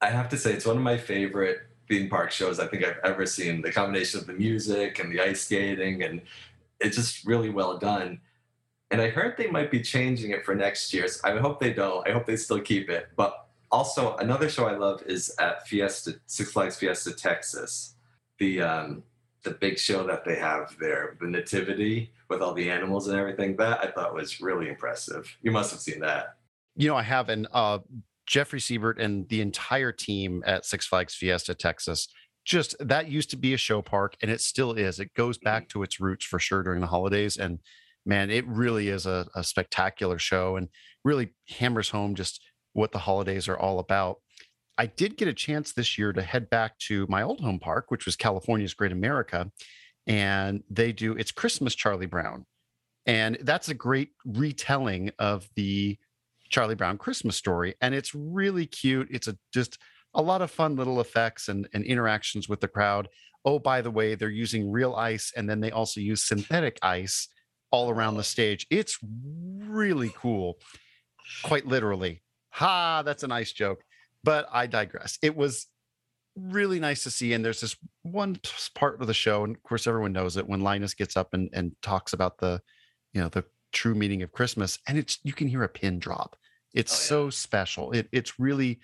I 0.00 0.10
have 0.10 0.28
to 0.30 0.38
say, 0.38 0.52
it's 0.52 0.64
one 0.64 0.76
of 0.76 0.82
my 0.82 0.96
favorite 0.96 1.58
theme 1.88 2.08
park 2.08 2.30
shows 2.30 2.60
I 2.60 2.66
think 2.68 2.84
I've 2.84 3.00
ever 3.04 3.26
seen. 3.26 3.60
The 3.60 3.72
combination 3.72 4.20
of 4.20 4.26
the 4.26 4.32
music 4.32 5.00
and 5.00 5.12
the 5.12 5.20
ice 5.20 5.42
skating, 5.42 6.04
and 6.04 6.22
it's 6.80 6.96
just 6.96 7.26
really 7.26 7.50
well 7.50 7.78
done. 7.78 8.20
And 8.90 9.02
I 9.02 9.10
heard 9.10 9.36
they 9.36 9.48
might 9.48 9.70
be 9.70 9.82
changing 9.82 10.30
it 10.30 10.44
for 10.44 10.54
next 10.54 10.94
year. 10.94 11.08
So 11.08 11.20
I 11.24 11.36
hope 11.38 11.60
they 11.60 11.74
don't. 11.74 12.08
I 12.08 12.12
hope 12.12 12.24
they 12.24 12.36
still 12.36 12.60
keep 12.60 12.88
it. 12.88 13.08
But 13.16 13.47
also, 13.70 14.16
another 14.16 14.48
show 14.48 14.66
I 14.66 14.76
love 14.76 15.02
is 15.06 15.34
at 15.38 15.66
Fiesta 15.66 16.20
Six 16.26 16.52
Flags 16.52 16.76
Fiesta 16.76 17.12
Texas. 17.12 17.94
The 18.38 18.62
um, 18.62 19.02
the 19.42 19.50
big 19.52 19.78
show 19.78 20.06
that 20.06 20.24
they 20.24 20.36
have 20.36 20.76
there, 20.80 21.16
the 21.20 21.26
Nativity 21.26 22.12
with 22.28 22.42
all 22.42 22.54
the 22.54 22.70
animals 22.70 23.08
and 23.08 23.18
everything. 23.18 23.56
That 23.56 23.84
I 23.84 23.90
thought 23.90 24.14
was 24.14 24.40
really 24.40 24.68
impressive. 24.68 25.36
You 25.42 25.50
must 25.50 25.70
have 25.70 25.80
seen 25.80 26.00
that. 26.00 26.36
You 26.76 26.88
know, 26.88 26.96
I 26.96 27.02
have, 27.02 27.28
and 27.28 27.46
uh, 27.52 27.78
Jeffrey 28.26 28.60
Siebert 28.60 29.00
and 29.00 29.28
the 29.28 29.40
entire 29.40 29.92
team 29.92 30.42
at 30.46 30.64
Six 30.64 30.86
Flags 30.86 31.14
Fiesta 31.14 31.54
Texas. 31.54 32.08
Just 32.44 32.76
that 32.80 33.10
used 33.10 33.30
to 33.30 33.36
be 33.36 33.52
a 33.52 33.58
show 33.58 33.82
park, 33.82 34.16
and 34.22 34.30
it 34.30 34.40
still 34.40 34.72
is. 34.72 35.00
It 35.00 35.12
goes 35.14 35.36
back 35.36 35.68
to 35.70 35.82
its 35.82 36.00
roots 36.00 36.24
for 36.24 36.38
sure 36.38 36.62
during 36.62 36.80
the 36.80 36.86
holidays, 36.86 37.36
and 37.36 37.58
man, 38.06 38.30
it 38.30 38.46
really 38.46 38.88
is 38.88 39.04
a, 39.04 39.26
a 39.34 39.44
spectacular 39.44 40.18
show, 40.18 40.56
and 40.56 40.68
really 41.04 41.34
hammers 41.48 41.90
home 41.90 42.14
just 42.14 42.40
what 42.72 42.92
the 42.92 42.98
holidays 42.98 43.48
are 43.48 43.58
all 43.58 43.78
about. 43.78 44.18
I 44.76 44.86
did 44.86 45.16
get 45.16 45.28
a 45.28 45.34
chance 45.34 45.72
this 45.72 45.98
year 45.98 46.12
to 46.12 46.22
head 46.22 46.48
back 46.50 46.78
to 46.80 47.06
my 47.08 47.22
old 47.22 47.40
home 47.40 47.58
park, 47.58 47.90
which 47.90 48.06
was 48.06 48.14
California's 48.14 48.74
Great 48.74 48.92
America, 48.92 49.50
and 50.06 50.62
they 50.70 50.92
do 50.92 51.12
it's 51.14 51.32
Christmas 51.32 51.74
Charlie 51.74 52.06
Brown, 52.06 52.46
and 53.06 53.38
that's 53.42 53.68
a 53.68 53.74
great 53.74 54.10
retelling 54.24 55.10
of 55.18 55.48
the 55.56 55.98
Charlie 56.48 56.76
Brown 56.76 56.96
Christmas 56.96 57.36
story, 57.36 57.74
and 57.80 57.94
it's 57.94 58.14
really 58.14 58.66
cute. 58.66 59.08
It's 59.10 59.28
a 59.28 59.36
just 59.52 59.78
a 60.14 60.22
lot 60.22 60.42
of 60.42 60.50
fun 60.50 60.76
little 60.76 61.00
effects 61.00 61.48
and, 61.48 61.68
and 61.74 61.84
interactions 61.84 62.48
with 62.48 62.60
the 62.60 62.68
crowd. 62.68 63.08
Oh, 63.44 63.58
by 63.58 63.80
the 63.82 63.90
way, 63.90 64.14
they're 64.14 64.30
using 64.30 64.70
real 64.70 64.94
ice, 64.94 65.32
and 65.36 65.48
then 65.48 65.60
they 65.60 65.70
also 65.70 66.00
use 66.00 66.22
synthetic 66.22 66.78
ice 66.82 67.28
all 67.70 67.90
around 67.90 68.16
the 68.16 68.24
stage. 68.24 68.66
It's 68.70 68.98
really 69.02 70.12
cool, 70.16 70.58
quite 71.42 71.66
literally. 71.66 72.22
Ha, 72.58 73.02
that's 73.04 73.22
a 73.22 73.28
nice 73.28 73.52
joke, 73.52 73.82
but 74.24 74.48
I 74.52 74.66
digress. 74.66 75.18
It 75.22 75.36
was 75.36 75.68
really 76.36 76.80
nice 76.80 77.04
to 77.04 77.10
see. 77.10 77.32
And 77.32 77.44
there's 77.44 77.60
this 77.60 77.76
one 78.02 78.36
part 78.74 79.00
of 79.00 79.06
the 79.06 79.14
show, 79.14 79.44
and 79.44 79.54
of 79.54 79.62
course 79.62 79.86
everyone 79.86 80.12
knows 80.12 80.36
it 80.36 80.48
when 80.48 80.60
Linus 80.60 80.94
gets 80.94 81.16
up 81.16 81.34
and, 81.34 81.48
and 81.52 81.72
talks 81.82 82.12
about 82.12 82.38
the, 82.38 82.60
you 83.12 83.20
know, 83.20 83.28
the 83.28 83.44
true 83.72 83.94
meaning 83.94 84.22
of 84.22 84.32
Christmas, 84.32 84.78
and 84.88 84.98
it's 84.98 85.18
you 85.22 85.32
can 85.32 85.46
hear 85.46 85.62
a 85.62 85.68
pin 85.68 86.00
drop. 86.00 86.36
It's 86.74 86.92
oh, 86.92 86.96
yeah. 86.96 87.08
so 87.08 87.30
special. 87.30 87.92
It 87.92 88.08
it's 88.12 88.40
really 88.40 88.80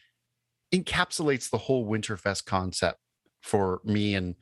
encapsulates 0.72 1.50
the 1.50 1.58
whole 1.58 1.86
Winterfest 1.86 2.44
concept 2.44 2.98
for 3.42 3.80
me. 3.84 4.14
And 4.14 4.36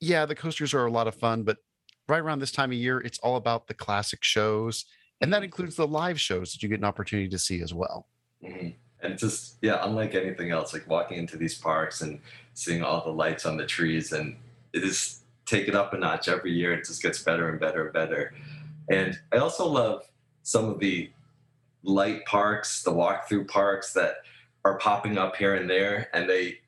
yeah, 0.00 0.26
the 0.26 0.34
coasters 0.34 0.74
are 0.74 0.86
a 0.86 0.90
lot 0.90 1.08
of 1.08 1.14
fun, 1.14 1.44
but 1.44 1.58
right 2.08 2.20
around 2.20 2.40
this 2.40 2.52
time 2.52 2.72
of 2.72 2.76
year, 2.76 3.00
it's 3.00 3.18
all 3.20 3.36
about 3.36 3.68
the 3.68 3.74
classic 3.74 4.22
shows. 4.22 4.84
And 5.20 5.32
that 5.32 5.38
mm-hmm. 5.38 5.44
includes 5.44 5.76
the 5.76 5.86
live 5.86 6.20
shows 6.20 6.52
that 6.52 6.62
you 6.62 6.68
get 6.68 6.78
an 6.78 6.84
opportunity 6.84 7.28
to 7.30 7.38
see 7.38 7.62
as 7.62 7.72
well. 7.72 8.06
Mm-hmm. 8.44 8.68
And 9.02 9.18
just 9.18 9.56
yeah 9.60 9.80
unlike 9.82 10.14
anything 10.14 10.50
else 10.50 10.72
like 10.72 10.88
walking 10.88 11.18
into 11.18 11.36
these 11.36 11.56
parks 11.56 12.00
and 12.00 12.20
seeing 12.54 12.82
all 12.82 13.04
the 13.04 13.10
lights 13.10 13.44
on 13.44 13.56
the 13.56 13.66
trees 13.66 14.12
and 14.12 14.36
it 14.72 14.82
is 14.82 15.20
take 15.46 15.68
it 15.68 15.74
up 15.74 15.92
a 15.92 15.98
notch 15.98 16.28
every 16.28 16.52
year 16.52 16.72
it 16.72 16.86
just 16.86 17.02
gets 17.02 17.22
better 17.22 17.48
and 17.50 17.60
better 17.60 17.84
and 17.84 17.92
better. 17.92 18.34
And 18.88 19.18
i 19.32 19.36
also 19.38 19.66
love 19.66 20.08
some 20.42 20.66
of 20.66 20.78
the 20.78 21.10
light 21.82 22.24
parks 22.24 22.82
the 22.82 22.92
walk-through 22.92 23.44
parks 23.44 23.92
that 23.92 24.16
are 24.64 24.78
popping 24.78 25.18
up 25.18 25.36
here 25.36 25.54
and 25.54 25.68
there 25.68 26.08
and 26.14 26.28
they 26.28 26.58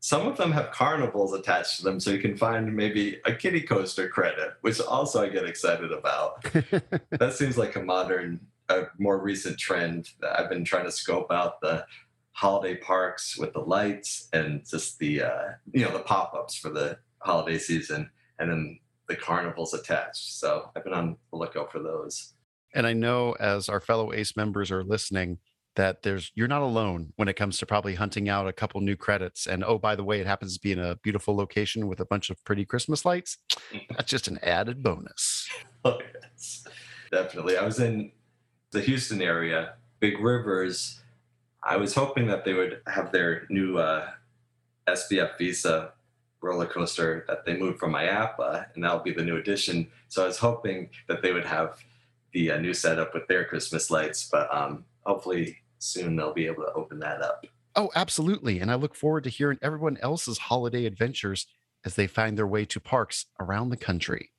some 0.00 0.26
of 0.26 0.36
them 0.36 0.50
have 0.50 0.72
carnivals 0.72 1.32
attached 1.32 1.76
to 1.76 1.84
them 1.84 2.00
so 2.00 2.10
you 2.10 2.18
can 2.18 2.36
find 2.36 2.74
maybe 2.74 3.20
a 3.24 3.34
kiddie 3.34 3.60
coaster 3.60 4.08
credit 4.08 4.54
which 4.62 4.80
also 4.80 5.22
i 5.22 5.28
get 5.28 5.44
excited 5.44 5.92
about. 5.92 6.44
That 7.10 7.34
seems 7.34 7.58
like 7.58 7.76
a 7.76 7.82
modern 7.82 8.40
a 8.68 8.82
more 8.98 9.22
recent 9.22 9.58
trend 9.58 10.08
that 10.20 10.38
I've 10.38 10.48
been 10.48 10.64
trying 10.64 10.84
to 10.84 10.92
scope 10.92 11.30
out 11.30 11.60
the 11.60 11.84
holiday 12.32 12.76
parks 12.76 13.36
with 13.36 13.52
the 13.52 13.60
lights 13.60 14.28
and 14.32 14.66
just 14.68 14.98
the 14.98 15.22
uh, 15.22 15.48
you 15.72 15.84
know 15.84 15.92
the 15.92 16.00
pop-ups 16.00 16.56
for 16.56 16.70
the 16.70 16.98
holiday 17.18 17.58
season 17.58 18.10
and 18.38 18.50
then 18.50 18.78
the 19.08 19.16
carnivals 19.16 19.74
attached. 19.74 20.38
So 20.38 20.70
I've 20.74 20.84
been 20.84 20.94
on 20.94 21.16
the 21.30 21.38
lookout 21.38 21.70
for 21.70 21.80
those. 21.80 22.34
And 22.74 22.86
I 22.86 22.94
know 22.94 23.32
as 23.38 23.68
our 23.68 23.80
fellow 23.80 24.12
ACE 24.12 24.36
members 24.36 24.70
are 24.70 24.82
listening 24.82 25.38
that 25.74 26.02
there's 26.02 26.30
you're 26.34 26.48
not 26.48 26.62
alone 26.62 27.12
when 27.16 27.28
it 27.28 27.36
comes 27.36 27.58
to 27.58 27.66
probably 27.66 27.94
hunting 27.94 28.28
out 28.28 28.48
a 28.48 28.52
couple 28.52 28.80
new 28.80 28.96
credits. 28.96 29.46
And 29.46 29.64
oh, 29.64 29.78
by 29.78 29.96
the 29.96 30.04
way, 30.04 30.20
it 30.20 30.26
happens 30.26 30.54
to 30.54 30.60
be 30.60 30.72
in 30.72 30.78
a 30.78 30.96
beautiful 30.96 31.34
location 31.34 31.86
with 31.86 32.00
a 32.00 32.04
bunch 32.04 32.30
of 32.30 32.42
pretty 32.44 32.64
Christmas 32.64 33.04
lights. 33.04 33.38
That's 33.90 34.10
just 34.10 34.28
an 34.28 34.38
added 34.42 34.82
bonus. 34.82 35.48
Oh 35.84 35.98
yes, 36.22 36.64
definitely. 37.10 37.56
I 37.56 37.64
was 37.64 37.80
in 37.80 38.12
the 38.72 38.80
Houston 38.80 39.22
area, 39.22 39.74
Big 40.00 40.18
Rivers, 40.18 41.00
I 41.62 41.76
was 41.76 41.94
hoping 41.94 42.26
that 42.26 42.44
they 42.44 42.54
would 42.54 42.80
have 42.86 43.12
their 43.12 43.46
new 43.48 43.78
uh, 43.78 44.08
SBF 44.88 45.38
Visa 45.38 45.92
roller 46.40 46.66
coaster 46.66 47.24
that 47.28 47.44
they 47.44 47.56
moved 47.56 47.78
from 47.78 47.92
IAAPA, 47.92 48.66
and 48.74 48.82
that'll 48.82 48.98
be 48.98 49.12
the 49.12 49.22
new 49.22 49.36
addition. 49.36 49.88
So 50.08 50.24
I 50.24 50.26
was 50.26 50.38
hoping 50.38 50.90
that 51.06 51.22
they 51.22 51.32
would 51.32 51.46
have 51.46 51.78
the 52.32 52.50
uh, 52.50 52.58
new 52.58 52.74
setup 52.74 53.14
with 53.14 53.28
their 53.28 53.44
Christmas 53.44 53.90
lights, 53.90 54.28
but 54.30 54.52
um, 54.52 54.84
hopefully 55.04 55.58
soon 55.78 56.16
they'll 56.16 56.34
be 56.34 56.46
able 56.46 56.64
to 56.64 56.72
open 56.72 56.98
that 57.00 57.22
up. 57.22 57.46
Oh, 57.76 57.90
absolutely. 57.94 58.58
And 58.58 58.70
I 58.70 58.74
look 58.74 58.94
forward 58.94 59.24
to 59.24 59.30
hearing 59.30 59.58
everyone 59.62 59.98
else's 59.98 60.38
holiday 60.38 60.84
adventures 60.84 61.46
as 61.84 61.94
they 61.94 62.06
find 62.06 62.36
their 62.36 62.46
way 62.46 62.64
to 62.66 62.80
parks 62.80 63.26
around 63.40 63.70
the 63.70 63.76
country. 63.76 64.30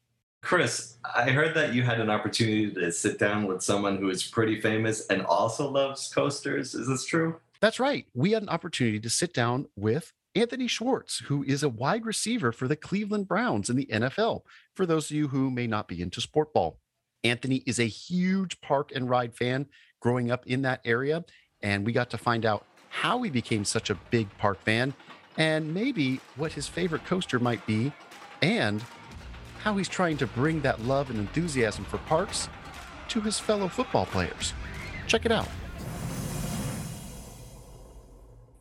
Chris, 0.44 0.98
I 1.16 1.32
heard 1.32 1.56
that 1.56 1.74
you 1.74 1.84
had 1.84 2.02
an 2.02 2.10
opportunity 2.10 2.70
to 2.74 2.92
sit 2.92 3.18
down 3.18 3.48
with 3.48 3.64
someone 3.64 3.98
who 3.98 4.10
is 4.10 4.24
pretty 4.24 4.60
famous 4.60 5.08
and 5.08 5.26
also 5.26 5.72
loves 5.72 6.12
coasters. 6.14 6.76
Is 6.76 6.86
this 6.86 7.06
true? 7.06 7.40
That's 7.62 7.80
right. 7.80 8.06
We 8.14 8.34
had 8.34 8.44
an 8.44 8.50
opportunity 8.50 9.00
to 9.00 9.10
sit 9.10 9.34
down 9.34 9.68
with 9.78 10.12
Anthony 10.36 10.68
Schwartz, 10.68 11.20
who 11.20 11.44
is 11.44 11.64
a 11.64 11.70
wide 11.70 12.06
receiver 12.06 12.52
for 12.52 12.68
the 12.68 12.76
Cleveland 12.76 13.30
Browns 13.30 13.70
in 13.70 13.78
the 13.78 13.86
NFL, 13.86 14.42
for 14.76 14.86
those 14.86 15.10
of 15.10 15.16
you 15.16 15.30
who 15.30 15.50
may 15.50 15.66
not 15.66 15.88
be 15.88 16.02
into 16.02 16.20
sport 16.20 16.54
ball. 16.54 16.78
Anthony 17.24 17.64
is 17.66 17.80
a 17.80 17.86
huge 17.86 18.60
park 18.60 18.92
and 18.94 19.10
ride 19.10 19.34
fan 19.34 19.68
growing 20.02 20.30
up 20.30 20.46
in 20.46 20.64
that 20.64 20.82
area, 20.84 21.24
and 21.62 21.86
we 21.86 21.94
got 21.94 22.10
to 22.10 22.18
find 22.18 22.46
out 22.46 22.66
how 22.90 23.22
he 23.22 23.30
became 23.30 23.64
such 23.64 23.90
a 23.90 23.96
big 24.12 24.28
park 24.38 24.62
fan 24.66 24.94
and 25.38 25.74
maybe 25.74 26.20
what 26.36 26.52
his 26.52 26.68
favorite 26.68 27.06
coaster 27.06 27.40
might 27.40 27.66
be 27.66 27.94
and 28.42 28.84
how 29.64 29.78
he's 29.78 29.88
trying 29.88 30.18
to 30.18 30.28
bring 30.28 30.60
that 30.60 30.82
love 30.82 31.10
and 31.10 31.18
enthusiasm 31.18 31.86
for 31.86 31.98
parks 32.00 32.50
to 33.08 33.22
his 33.22 33.40
fellow 33.40 33.70
football 33.70 34.06
players. 34.06 34.54
Check 35.08 35.26
it 35.26 35.32
out. 35.32 35.48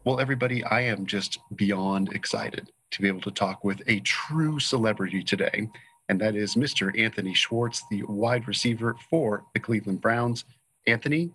Well, 0.05 0.21
everybody, 0.21 0.63
I 0.63 0.83
am 0.83 1.05
just 1.07 1.41
beyond 1.57 2.13
excited 2.13 2.71
to 2.93 3.03
be 3.03 3.09
able 3.09 3.21
to 3.23 3.33
talk 3.33 3.65
with 3.65 3.83
a 3.89 3.99
true 4.01 4.61
celebrity 4.61 5.25
today, 5.25 5.69
and 6.09 6.21
that 6.21 6.37
is 6.37 6.55
Mr. 6.55 6.97
Anthony 6.97 7.35
Schwartz, 7.35 7.83
the 7.91 8.05
wide 8.05 8.47
receiver 8.47 8.95
for 9.11 9.45
the 9.55 9.61
Cleveland 9.61 10.01
Browns. 10.01 10.45
Anthony, 10.87 11.33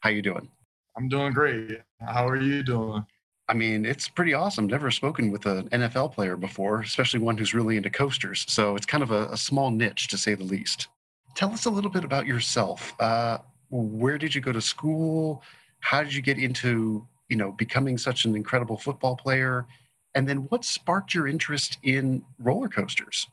how 0.00 0.10
you 0.10 0.22
doing? 0.22 0.48
I'm 0.96 1.08
doing 1.08 1.32
great. 1.32 1.80
How 2.00 2.28
are 2.28 2.36
you 2.36 2.62
doing? 2.62 3.04
I 3.48 3.54
mean, 3.54 3.86
it's 3.86 4.08
pretty 4.08 4.34
awesome. 4.34 4.66
Never 4.66 4.90
spoken 4.90 5.30
with 5.30 5.46
an 5.46 5.70
NFL 5.70 6.12
player 6.12 6.36
before, 6.36 6.80
especially 6.80 7.20
one 7.20 7.38
who's 7.38 7.54
really 7.54 7.78
into 7.78 7.88
coasters. 7.88 8.44
So 8.46 8.76
it's 8.76 8.84
kind 8.84 9.02
of 9.02 9.10
a, 9.10 9.26
a 9.30 9.36
small 9.38 9.70
niche, 9.70 10.08
to 10.08 10.18
say 10.18 10.34
the 10.34 10.44
least. 10.44 10.88
Tell 11.34 11.50
us 11.52 11.64
a 11.64 11.70
little 11.70 11.90
bit 11.90 12.04
about 12.04 12.26
yourself. 12.26 12.94
Uh, 13.00 13.38
where 13.70 14.18
did 14.18 14.34
you 14.34 14.42
go 14.42 14.52
to 14.52 14.60
school? 14.60 15.42
How 15.80 16.02
did 16.02 16.12
you 16.12 16.20
get 16.20 16.38
into, 16.38 17.06
you 17.30 17.36
know, 17.36 17.52
becoming 17.52 17.96
such 17.96 18.26
an 18.26 18.36
incredible 18.36 18.76
football 18.76 19.16
player? 19.16 19.66
And 20.14 20.28
then 20.28 20.38
what 20.50 20.64
sparked 20.64 21.14
your 21.14 21.26
interest 21.26 21.78
in 21.82 22.22
roller 22.38 22.68
coasters? 22.68 23.28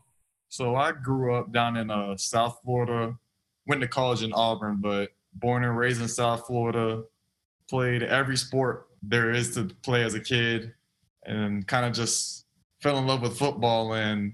So 0.47 0.75
I 0.75 0.93
grew 0.93 1.35
up 1.35 1.51
down 1.51 1.75
in 1.75 1.91
uh, 1.91 2.15
South 2.15 2.59
Florida, 2.63 3.17
went 3.67 3.81
to 3.81 3.87
college 3.87 4.23
in 4.23 4.31
Auburn, 4.31 4.77
but 4.79 5.09
born 5.33 5.65
and 5.65 5.77
raised 5.77 6.01
in 6.01 6.07
South 6.07 6.47
Florida, 6.47 7.03
played 7.67 8.03
every 8.03 8.37
sport 8.37 8.87
there 9.07 9.31
is 9.31 9.53
to 9.55 9.65
play 9.83 10.03
as 10.03 10.13
a 10.13 10.19
kid 10.19 10.73
and 11.25 11.67
kind 11.67 11.85
of 11.85 11.93
just 11.93 12.45
fell 12.81 12.97
in 12.97 13.07
love 13.07 13.21
with 13.21 13.37
football 13.37 13.93
and 13.93 14.33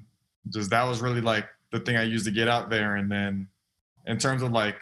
just 0.50 0.70
that 0.70 0.84
was 0.84 1.02
really 1.02 1.22
like 1.22 1.48
the 1.72 1.80
thing 1.80 1.96
I 1.96 2.04
used 2.04 2.26
to 2.26 2.32
get 2.32 2.48
out 2.48 2.70
there. 2.70 2.96
And 2.96 3.12
then 3.12 3.48
in 4.06 4.18
terms 4.18 4.42
of 4.42 4.52
like 4.52 4.76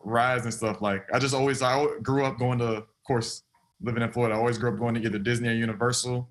rides 0.00 0.44
and 0.44 0.54
stuff, 0.54 0.80
like 0.80 1.04
I 1.12 1.18
just 1.18 1.34
always 1.34 1.62
I 1.62 1.86
grew 2.02 2.24
up 2.24 2.38
going 2.38 2.58
to, 2.58 2.66
of 2.66 2.86
course, 3.06 3.42
living 3.80 4.02
in 4.02 4.12
Florida. 4.12 4.34
I 4.34 4.38
always 4.38 4.58
grew 4.58 4.72
up 4.72 4.78
going 4.78 4.94
to 4.94 5.02
either 5.02 5.18
Disney 5.18 5.48
or 5.48 5.52
Universal. 5.52 6.28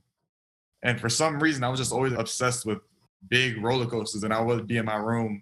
And 0.83 0.99
for 0.99 1.09
some 1.09 1.39
reason, 1.39 1.63
I 1.63 1.69
was 1.69 1.79
just 1.79 1.91
always 1.91 2.13
obsessed 2.13 2.65
with 2.65 2.79
big 3.29 3.61
roller 3.63 3.85
coasters. 3.85 4.23
And 4.23 4.33
I 4.33 4.41
would 4.41 4.67
be 4.67 4.77
in 4.77 4.85
my 4.85 4.95
room, 4.97 5.41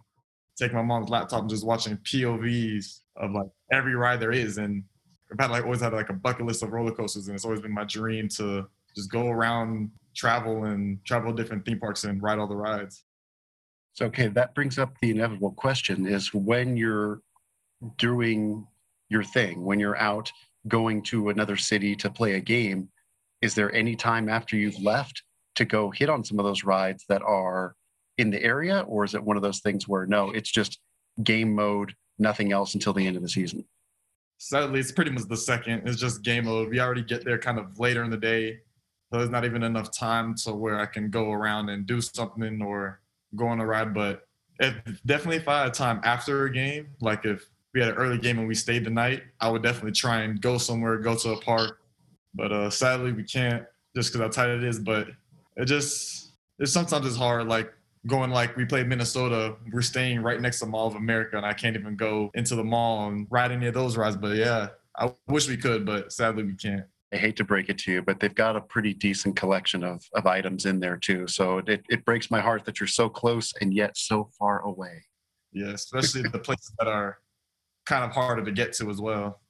take 0.57 0.73
my 0.73 0.81
mom's 0.81 1.09
laptop 1.09 1.41
and 1.41 1.49
just 1.49 1.65
watching 1.65 1.97
POVs 1.97 3.01
of 3.17 3.31
like 3.31 3.47
every 3.71 3.95
ride 3.95 4.19
there 4.19 4.31
is. 4.31 4.57
And 4.57 4.83
I've 5.33 5.39
had 5.39 5.51
like 5.51 5.63
always 5.63 5.81
had 5.81 5.93
like 5.93 6.09
a 6.09 6.13
bucket 6.13 6.45
list 6.45 6.61
of 6.61 6.71
roller 6.71 6.91
coasters, 6.91 7.27
and 7.27 7.35
it's 7.35 7.45
always 7.45 7.61
been 7.61 7.73
my 7.73 7.85
dream 7.85 8.27
to 8.29 8.67
just 8.95 9.11
go 9.11 9.29
around, 9.29 9.89
travel, 10.15 10.65
and 10.65 11.03
travel 11.05 11.33
different 11.33 11.65
theme 11.65 11.79
parks 11.79 12.03
and 12.03 12.21
ride 12.21 12.37
all 12.37 12.47
the 12.47 12.55
rides. 12.55 13.03
So 13.93 14.05
okay, 14.07 14.27
that 14.27 14.53
brings 14.53 14.77
up 14.77 14.93
the 15.01 15.09
inevitable 15.09 15.51
question: 15.51 16.05
is 16.05 16.33
when 16.33 16.77
you're 16.77 17.21
doing 17.97 18.67
your 19.09 19.23
thing, 19.23 19.63
when 19.63 19.79
you're 19.79 19.97
out 19.97 20.31
going 20.67 21.01
to 21.03 21.29
another 21.29 21.57
city 21.57 21.95
to 21.95 22.09
play 22.09 22.33
a 22.33 22.39
game, 22.39 22.89
is 23.41 23.55
there 23.55 23.73
any 23.73 23.95
time 23.95 24.29
after 24.29 24.55
you've 24.55 24.81
left 24.81 25.23
to 25.55 25.65
go 25.65 25.89
hit 25.89 26.09
on 26.09 26.23
some 26.23 26.39
of 26.39 26.45
those 26.45 26.63
rides 26.63 27.05
that 27.09 27.21
are 27.23 27.75
in 28.19 28.29
the 28.29 28.41
area, 28.41 28.81
or 28.87 29.03
is 29.03 29.15
it 29.15 29.23
one 29.23 29.35
of 29.35 29.43
those 29.43 29.61
things 29.61 29.87
where 29.87 30.05
no, 30.05 30.29
it's 30.29 30.51
just 30.51 30.79
game 31.23 31.55
mode, 31.55 31.95
nothing 32.19 32.51
else 32.51 32.75
until 32.75 32.93
the 32.93 33.07
end 33.07 33.15
of 33.15 33.23
the 33.23 33.29
season? 33.29 33.65
Sadly, 34.37 34.79
it's 34.79 34.91
pretty 34.91 35.11
much 35.11 35.27
the 35.27 35.37
second. 35.37 35.87
It's 35.87 35.99
just 35.99 36.23
game 36.23 36.45
mode. 36.45 36.69
We 36.69 36.79
already 36.79 37.03
get 37.03 37.23
there 37.23 37.37
kind 37.37 37.59
of 37.59 37.79
later 37.79 38.03
in 38.03 38.09
the 38.09 38.17
day. 38.17 38.59
So 39.11 39.19
there's 39.19 39.29
not 39.29 39.45
even 39.45 39.63
enough 39.63 39.91
time 39.91 40.35
to 40.43 40.53
where 40.53 40.79
I 40.79 40.85
can 40.85 41.09
go 41.09 41.31
around 41.31 41.69
and 41.69 41.85
do 41.85 42.01
something 42.01 42.61
or 42.61 42.99
go 43.35 43.47
on 43.47 43.59
a 43.59 43.65
ride. 43.65 43.93
But 43.93 44.27
if, 44.59 44.75
definitely 45.05 45.37
if 45.37 45.47
I 45.47 45.63
had 45.63 45.73
time 45.73 46.01
after 46.03 46.45
a 46.45 46.51
game, 46.51 46.87
like 46.99 47.25
if 47.25 47.45
we 47.73 47.79
had 47.79 47.89
an 47.89 47.95
early 47.95 48.17
game 48.17 48.39
and 48.39 48.47
we 48.47 48.55
stayed 48.55 48.85
the 48.85 48.89
night, 48.89 49.23
I 49.39 49.49
would 49.49 49.63
definitely 49.63 49.91
try 49.91 50.21
and 50.21 50.41
go 50.41 50.57
somewhere, 50.57 50.97
go 50.97 51.15
to 51.15 51.31
a 51.31 51.41
park. 51.41 51.79
But 52.33 52.51
uh, 52.51 52.69
sadly, 52.69 53.11
we 53.11 53.23
can't 53.23 53.65
just 53.95 54.11
because 54.11 54.21
how 54.21 54.43
tight 54.43 54.49
it 54.49 54.63
is. 54.63 54.79
But 54.79 55.09
it 55.57 55.65
just, 55.65 56.31
it's 56.59 56.71
sometimes 56.71 57.05
it's 57.05 57.15
hard. 57.15 57.47
Like 57.47 57.71
going 58.07 58.31
like 58.31 58.55
we 58.57 58.65
played 58.65 58.87
Minnesota, 58.87 59.55
we're 59.71 59.81
staying 59.81 60.21
right 60.21 60.39
next 60.39 60.59
to 60.59 60.65
Mall 60.65 60.87
of 60.87 60.95
America, 60.95 61.37
and 61.37 61.45
I 61.45 61.53
can't 61.53 61.75
even 61.75 61.95
go 61.95 62.31
into 62.33 62.55
the 62.55 62.63
mall 62.63 63.07
and 63.07 63.27
ride 63.29 63.51
any 63.51 63.67
of 63.67 63.73
those 63.73 63.97
rides. 63.97 64.17
But 64.17 64.35
yeah, 64.35 64.69
I 64.97 65.13
wish 65.27 65.47
we 65.47 65.57
could, 65.57 65.85
but 65.85 66.11
sadly 66.11 66.43
we 66.43 66.55
can't. 66.55 66.85
I 67.13 67.17
hate 67.17 67.35
to 67.37 67.43
break 67.43 67.69
it 67.69 67.77
to 67.79 67.91
you, 67.91 68.01
but 68.01 68.19
they've 68.19 68.33
got 68.33 68.55
a 68.55 68.61
pretty 68.61 68.93
decent 68.93 69.35
collection 69.35 69.83
of, 69.83 70.03
of 70.15 70.25
items 70.25 70.65
in 70.65 70.79
there 70.79 70.97
too. 70.97 71.27
So 71.27 71.59
it, 71.59 71.85
it 71.87 72.03
breaks 72.05 72.31
my 72.31 72.41
heart 72.41 72.65
that 72.65 72.79
you're 72.79 72.87
so 72.87 73.07
close 73.07 73.53
and 73.61 73.71
yet 73.71 73.95
so 73.97 74.29
far 74.37 74.61
away. 74.61 75.03
Yeah, 75.51 75.69
especially 75.69 76.23
the 76.23 76.39
places 76.39 76.73
that 76.79 76.87
are 76.87 77.19
kind 77.85 78.03
of 78.03 78.11
harder 78.11 78.43
to 78.43 78.51
get 78.51 78.73
to 78.73 78.89
as 78.89 78.99
well. 78.99 79.41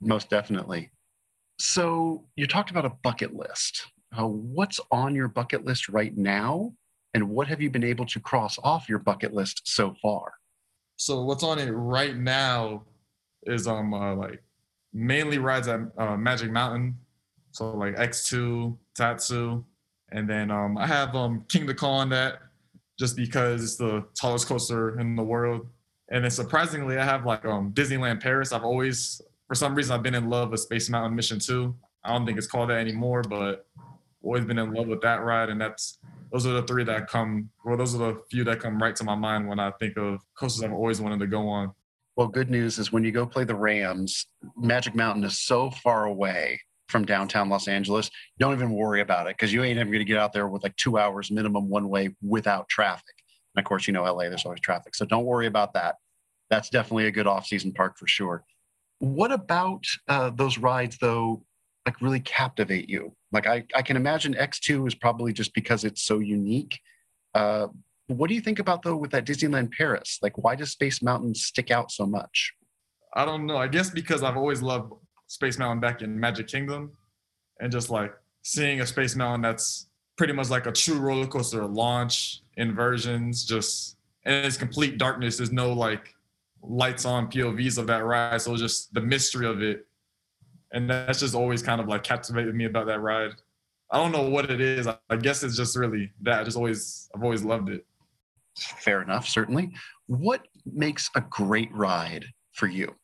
Most 0.00 0.30
definitely. 0.30 0.90
So 1.58 2.24
you 2.36 2.46
talked 2.46 2.70
about 2.70 2.86
a 2.86 2.92
bucket 3.02 3.34
list 3.34 3.86
uh, 4.16 4.26
what's 4.26 4.80
on 4.90 5.14
your 5.14 5.28
bucket 5.28 5.64
list 5.64 5.88
right 5.88 6.16
now, 6.16 6.72
and 7.14 7.28
what 7.28 7.46
have 7.46 7.60
you 7.60 7.70
been 7.70 7.84
able 7.84 8.04
to 8.06 8.20
cross 8.20 8.58
off 8.62 8.88
your 8.88 8.98
bucket 8.98 9.32
list 9.32 9.62
so 9.64 9.94
far? 10.02 10.34
So 10.96 11.22
what's 11.22 11.44
on 11.44 11.58
it 11.58 11.70
right 11.70 12.16
now 12.16 12.82
is 13.44 13.66
um 13.66 13.94
uh, 13.94 14.14
like 14.14 14.42
mainly 14.92 15.38
rides 15.38 15.68
at 15.68 15.80
uh, 15.96 16.16
Magic 16.16 16.50
Mountain, 16.50 16.96
so 17.52 17.76
like 17.76 17.96
X2, 17.96 18.76
Tatsu, 18.96 19.64
and 20.12 20.28
then 20.28 20.50
um 20.50 20.76
I 20.76 20.86
have 20.86 21.14
um 21.14 21.44
Kingda 21.48 21.76
Ka 21.76 22.04
that 22.06 22.40
just 22.98 23.16
because 23.16 23.62
it's 23.62 23.76
the 23.76 24.04
tallest 24.14 24.46
coaster 24.46 25.00
in 25.00 25.16
the 25.16 25.22
world. 25.22 25.66
And 26.10 26.22
then 26.22 26.30
surprisingly, 26.30 26.98
I 26.98 27.04
have 27.04 27.24
like 27.24 27.44
um 27.44 27.72
Disneyland 27.72 28.20
Paris. 28.20 28.52
I've 28.52 28.64
always 28.64 29.20
for 29.48 29.54
some 29.54 29.74
reason 29.74 29.94
I've 29.94 30.02
been 30.02 30.14
in 30.14 30.28
love 30.30 30.50
with 30.50 30.60
Space 30.60 30.88
Mountain 30.88 31.14
Mission 31.14 31.38
2. 31.38 31.74
I 32.04 32.12
don't 32.12 32.26
think 32.26 32.38
it's 32.38 32.46
called 32.46 32.70
that 32.70 32.78
anymore, 32.78 33.22
but 33.22 33.66
always 34.24 34.44
been 34.44 34.58
in 34.58 34.72
love 34.72 34.86
with 34.86 35.00
that 35.02 35.22
ride. 35.22 35.48
And 35.48 35.60
that's 35.60 35.98
those 36.32 36.46
are 36.46 36.52
the 36.52 36.62
three 36.62 36.84
that 36.84 37.08
come 37.08 37.50
well, 37.64 37.76
those 37.76 37.94
are 37.94 37.98
the 37.98 38.20
few 38.30 38.44
that 38.44 38.60
come 38.60 38.82
right 38.82 38.96
to 38.96 39.04
my 39.04 39.14
mind 39.14 39.48
when 39.48 39.60
I 39.60 39.70
think 39.72 39.96
of 39.96 40.20
coasters 40.38 40.62
I've 40.62 40.72
always 40.72 41.00
wanted 41.00 41.20
to 41.20 41.26
go 41.26 41.48
on. 41.48 41.72
Well, 42.16 42.28
good 42.28 42.50
news 42.50 42.78
is 42.78 42.92
when 42.92 43.04
you 43.04 43.10
go 43.10 43.26
play 43.26 43.44
the 43.44 43.56
Rams, 43.56 44.26
Magic 44.56 44.94
Mountain 44.94 45.24
is 45.24 45.40
so 45.40 45.70
far 45.70 46.04
away 46.04 46.60
from 46.88 47.04
downtown 47.04 47.48
Los 47.48 47.66
Angeles. 47.66 48.10
Don't 48.38 48.52
even 48.54 48.70
worry 48.70 49.00
about 49.00 49.26
it 49.26 49.36
because 49.36 49.52
you 49.52 49.64
ain't 49.64 49.78
even 49.78 49.88
going 49.88 49.98
to 49.98 50.04
get 50.04 50.18
out 50.18 50.32
there 50.32 50.46
with 50.46 50.62
like 50.62 50.76
two 50.76 50.96
hours 50.96 51.30
minimum 51.30 51.68
one 51.68 51.88
way 51.88 52.14
without 52.22 52.68
traffic. 52.68 53.14
And 53.54 53.64
of 53.64 53.68
course, 53.68 53.86
you 53.86 53.92
know, 53.92 54.04
LA, 54.04 54.28
there's 54.28 54.44
always 54.44 54.60
traffic. 54.60 54.94
So 54.94 55.04
don't 55.04 55.24
worry 55.24 55.46
about 55.46 55.74
that. 55.74 55.96
That's 56.50 56.68
definitely 56.68 57.06
a 57.06 57.10
good 57.10 57.26
off 57.26 57.46
season 57.46 57.72
park 57.72 57.98
for 57.98 58.06
sure. 58.06 58.44
What 58.98 59.32
about 59.32 59.84
uh, 60.08 60.30
those 60.30 60.58
rides, 60.58 60.98
though, 61.00 61.42
like 61.86 62.00
really 62.00 62.20
captivate 62.20 62.88
you? 62.88 63.14
Like, 63.34 63.46
I, 63.46 63.64
I 63.74 63.82
can 63.82 63.96
imagine 63.96 64.34
X2 64.34 64.88
is 64.88 64.94
probably 64.94 65.32
just 65.32 65.52
because 65.52 65.84
it's 65.84 66.02
so 66.02 66.20
unique. 66.20 66.80
Uh, 67.34 67.66
what 68.06 68.28
do 68.28 68.34
you 68.34 68.40
think 68.40 68.58
about, 68.58 68.82
though, 68.82 68.96
with 68.96 69.10
that 69.10 69.26
Disneyland 69.26 69.72
Paris? 69.72 70.18
Like, 70.22 70.38
why 70.38 70.54
does 70.54 70.70
Space 70.70 71.02
Mountain 71.02 71.34
stick 71.34 71.70
out 71.70 71.90
so 71.90 72.06
much? 72.06 72.54
I 73.14 73.24
don't 73.24 73.46
know. 73.46 73.56
I 73.56 73.68
guess 73.68 73.90
because 73.90 74.22
I've 74.22 74.36
always 74.36 74.62
loved 74.62 74.92
Space 75.26 75.58
Mountain 75.58 75.80
back 75.80 76.02
in 76.02 76.18
Magic 76.18 76.48
Kingdom, 76.48 76.92
and 77.60 77.70
just 77.70 77.90
like 77.90 78.12
seeing 78.42 78.80
a 78.80 78.86
Space 78.86 79.16
Mountain 79.16 79.42
that's 79.42 79.88
pretty 80.16 80.32
much 80.32 80.50
like 80.50 80.66
a 80.66 80.72
true 80.72 80.98
roller 80.98 81.26
coaster 81.26 81.64
launch 81.64 82.42
inversions, 82.56 83.44
just 83.44 83.96
and 84.24 84.46
it's 84.46 84.56
complete 84.56 84.98
darkness. 84.98 85.36
There's 85.36 85.52
no 85.52 85.72
like 85.72 86.14
lights 86.62 87.04
on 87.04 87.30
POVs 87.30 87.78
of 87.78 87.86
that 87.86 88.04
ride, 88.04 88.40
so 88.40 88.56
just 88.56 88.92
the 88.94 89.00
mystery 89.00 89.46
of 89.46 89.62
it, 89.62 89.86
and 90.74 90.90
that's 90.90 91.20
just 91.20 91.34
always 91.34 91.62
kind 91.62 91.80
of 91.80 91.88
like 91.88 92.02
captivated 92.02 92.54
me 92.54 92.64
about 92.66 92.86
that 92.86 93.00
ride. 93.00 93.32
I 93.90 93.98
don't 93.98 94.12
know 94.12 94.28
what 94.28 94.50
it 94.50 94.60
is. 94.60 94.86
I 94.86 95.16
guess 95.16 95.42
it's 95.44 95.56
just 95.56 95.76
really 95.76 96.10
that. 96.22 96.40
I 96.40 96.44
just 96.44 96.56
always 96.56 97.08
I've 97.14 97.22
always 97.22 97.44
loved 97.44 97.70
it. 97.70 97.86
Fair 98.58 99.00
enough, 99.00 99.26
certainly. 99.26 99.72
What 100.06 100.46
makes 100.66 101.10
a 101.16 101.20
great 101.22 101.72
ride 101.72 102.26
for 102.52 102.66
you? 102.66 102.94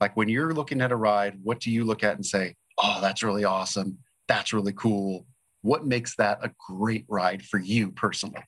Like 0.00 0.16
when 0.16 0.28
you're 0.28 0.54
looking 0.54 0.80
at 0.80 0.92
a 0.92 0.96
ride, 0.96 1.38
what 1.42 1.60
do 1.60 1.70
you 1.70 1.84
look 1.84 2.04
at 2.04 2.14
and 2.14 2.24
say, 2.24 2.54
oh, 2.78 3.00
that's 3.00 3.22
really 3.22 3.44
awesome. 3.44 3.98
That's 4.28 4.52
really 4.52 4.72
cool. 4.72 5.26
What 5.62 5.86
makes 5.86 6.16
that 6.16 6.38
a 6.42 6.50
great 6.68 7.04
ride 7.08 7.42
for 7.42 7.58
you 7.58 7.90
personally? 7.90 8.42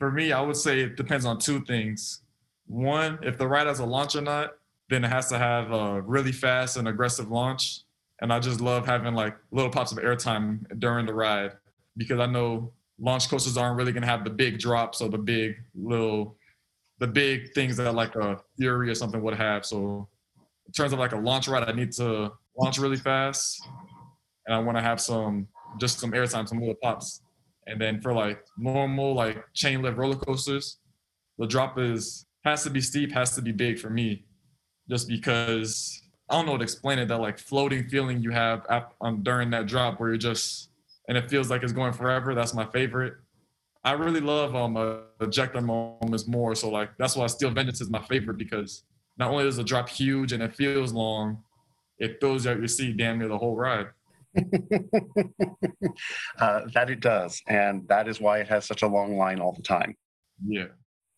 For 0.00 0.10
me, 0.10 0.32
I 0.32 0.40
would 0.40 0.56
say 0.56 0.80
it 0.80 0.96
depends 0.96 1.24
on 1.24 1.38
two 1.38 1.64
things. 1.64 2.22
One, 2.66 3.18
if 3.22 3.38
the 3.38 3.46
ride 3.46 3.68
has 3.68 3.78
a 3.78 3.86
launch 3.86 4.16
or 4.16 4.20
not, 4.20 4.50
then 4.90 5.04
it 5.04 5.08
has 5.08 5.28
to 5.28 5.38
have 5.38 5.72
a 5.72 6.02
really 6.02 6.32
fast 6.32 6.76
and 6.76 6.88
aggressive 6.88 7.30
launch. 7.30 7.83
And 8.20 8.32
I 8.32 8.38
just 8.38 8.60
love 8.60 8.86
having 8.86 9.14
like 9.14 9.36
little 9.50 9.70
pops 9.70 9.92
of 9.92 9.98
airtime 9.98 10.60
during 10.78 11.06
the 11.06 11.14
ride 11.14 11.52
because 11.96 12.20
I 12.20 12.26
know 12.26 12.72
launch 12.98 13.28
coasters 13.28 13.56
aren't 13.56 13.76
really 13.76 13.92
gonna 13.92 14.06
have 14.06 14.24
the 14.24 14.30
big 14.30 14.58
drops 14.58 15.00
or 15.00 15.08
the 15.08 15.18
big 15.18 15.56
little 15.74 16.36
the 17.00 17.06
big 17.06 17.52
things 17.54 17.76
that 17.76 17.92
like 17.94 18.14
a 18.14 18.38
Fury 18.56 18.88
or 18.88 18.94
something 18.94 19.20
would 19.22 19.34
have. 19.34 19.66
So 19.66 20.08
in 20.66 20.72
terms 20.72 20.92
of 20.92 20.98
like 20.98 21.12
a 21.12 21.18
launch 21.18 21.48
ride, 21.48 21.68
I 21.68 21.72
need 21.72 21.92
to 21.92 22.32
launch 22.56 22.78
really 22.78 22.96
fast, 22.96 23.66
and 24.46 24.54
I 24.54 24.58
want 24.60 24.78
to 24.78 24.82
have 24.82 25.00
some 25.00 25.48
just 25.78 25.98
some 25.98 26.12
airtime, 26.12 26.48
some 26.48 26.60
little 26.60 26.76
pops. 26.82 27.20
And 27.66 27.80
then 27.80 28.00
for 28.00 28.12
like 28.12 28.44
normal 28.56 29.14
like 29.14 29.44
chain 29.54 29.82
lift 29.82 29.96
roller 29.96 30.16
coasters, 30.16 30.78
the 31.38 31.46
drop 31.46 31.78
is 31.78 32.26
has 32.44 32.62
to 32.64 32.70
be 32.70 32.80
steep, 32.80 33.10
has 33.12 33.34
to 33.34 33.42
be 33.42 33.52
big 33.52 33.78
for 33.78 33.90
me, 33.90 34.24
just 34.88 35.08
because 35.08 36.02
I 36.30 36.36
don't 36.36 36.46
know 36.46 36.52
how 36.52 36.58
to 36.58 36.62
explain 36.62 36.98
it. 36.98 37.08
That 37.08 37.18
like 37.18 37.38
floating 37.38 37.88
feeling 37.88 38.22
you 38.22 38.30
have 38.30 38.66
um, 39.00 39.22
during 39.22 39.50
that 39.50 39.66
drop 39.66 40.00
where 40.00 40.10
you're 40.10 40.18
just 40.18 40.70
and 41.08 41.18
it 41.18 41.28
feels 41.28 41.50
like 41.50 41.62
it's 41.62 41.72
going 41.72 41.92
forever. 41.92 42.34
That's 42.34 42.54
my 42.54 42.64
favorite. 42.66 43.14
I 43.84 43.92
really 43.92 44.20
love 44.20 44.56
um 44.56 44.76
uh, 44.76 44.98
ejector 45.20 45.60
moments 45.60 46.26
more. 46.26 46.54
So 46.54 46.70
like 46.70 46.90
that's 46.98 47.16
why 47.16 47.26
Steel 47.26 47.50
Vengeance 47.50 47.80
is 47.80 47.90
my 47.90 48.02
favorite 48.02 48.38
because 48.38 48.84
not 49.18 49.30
only 49.30 49.44
does 49.44 49.56
the 49.56 49.64
drop 49.64 49.88
huge 49.88 50.32
and 50.32 50.42
it 50.42 50.54
feels 50.56 50.92
long, 50.92 51.42
it 51.98 52.18
fills 52.20 52.46
out 52.46 52.58
your 52.58 52.68
seat 52.68 52.96
damn 52.96 53.18
near 53.18 53.28
the 53.28 53.38
whole 53.38 53.54
ride. 53.54 53.88
uh, 56.40 56.60
that 56.72 56.90
it 56.90 57.00
does. 57.00 57.40
And 57.46 57.86
that 57.88 58.08
is 58.08 58.20
why 58.20 58.38
it 58.38 58.48
has 58.48 58.66
such 58.66 58.82
a 58.82 58.88
long 58.88 59.16
line 59.16 59.40
all 59.40 59.52
the 59.52 59.62
time. 59.62 59.94
Yeah. 60.44 60.66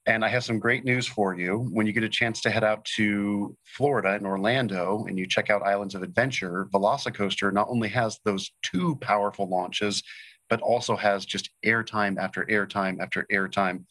And 0.07 0.25
I 0.25 0.29
have 0.29 0.45
some 0.45 0.61
great 0.61 0.85
news 0.85 1.07
for 1.07 1.35
you. 1.35 1.69
When 1.73 1.87
you 1.87 1.93
get 1.93 2.05
a 2.05 2.09
chance 2.09 2.41
to 2.43 2.51
head 2.51 2.63
out 2.63 2.85
to 2.97 3.57
Florida 3.65 4.15
and 4.15 4.27
Orlando 4.27 5.05
and 5.09 5.19
you 5.19 5.27
check 5.27 5.51
out 5.51 5.63
Islands 5.63 5.97
of 5.97 6.03
Adventure, 6.03 6.69
Velocicoaster 6.73 7.53
not 7.53 7.67
only 7.69 7.89
has 7.89 8.21
those 8.25 8.53
two 8.63 8.97
powerful 9.01 9.49
launches, 9.49 10.03
but 10.49 10.61
also 10.61 10.95
has 10.95 11.27
just 11.27 11.51
airtime 11.65 12.19
after 12.19 12.45
airtime 12.45 13.01
after 13.01 13.27
airtime. 13.33 13.85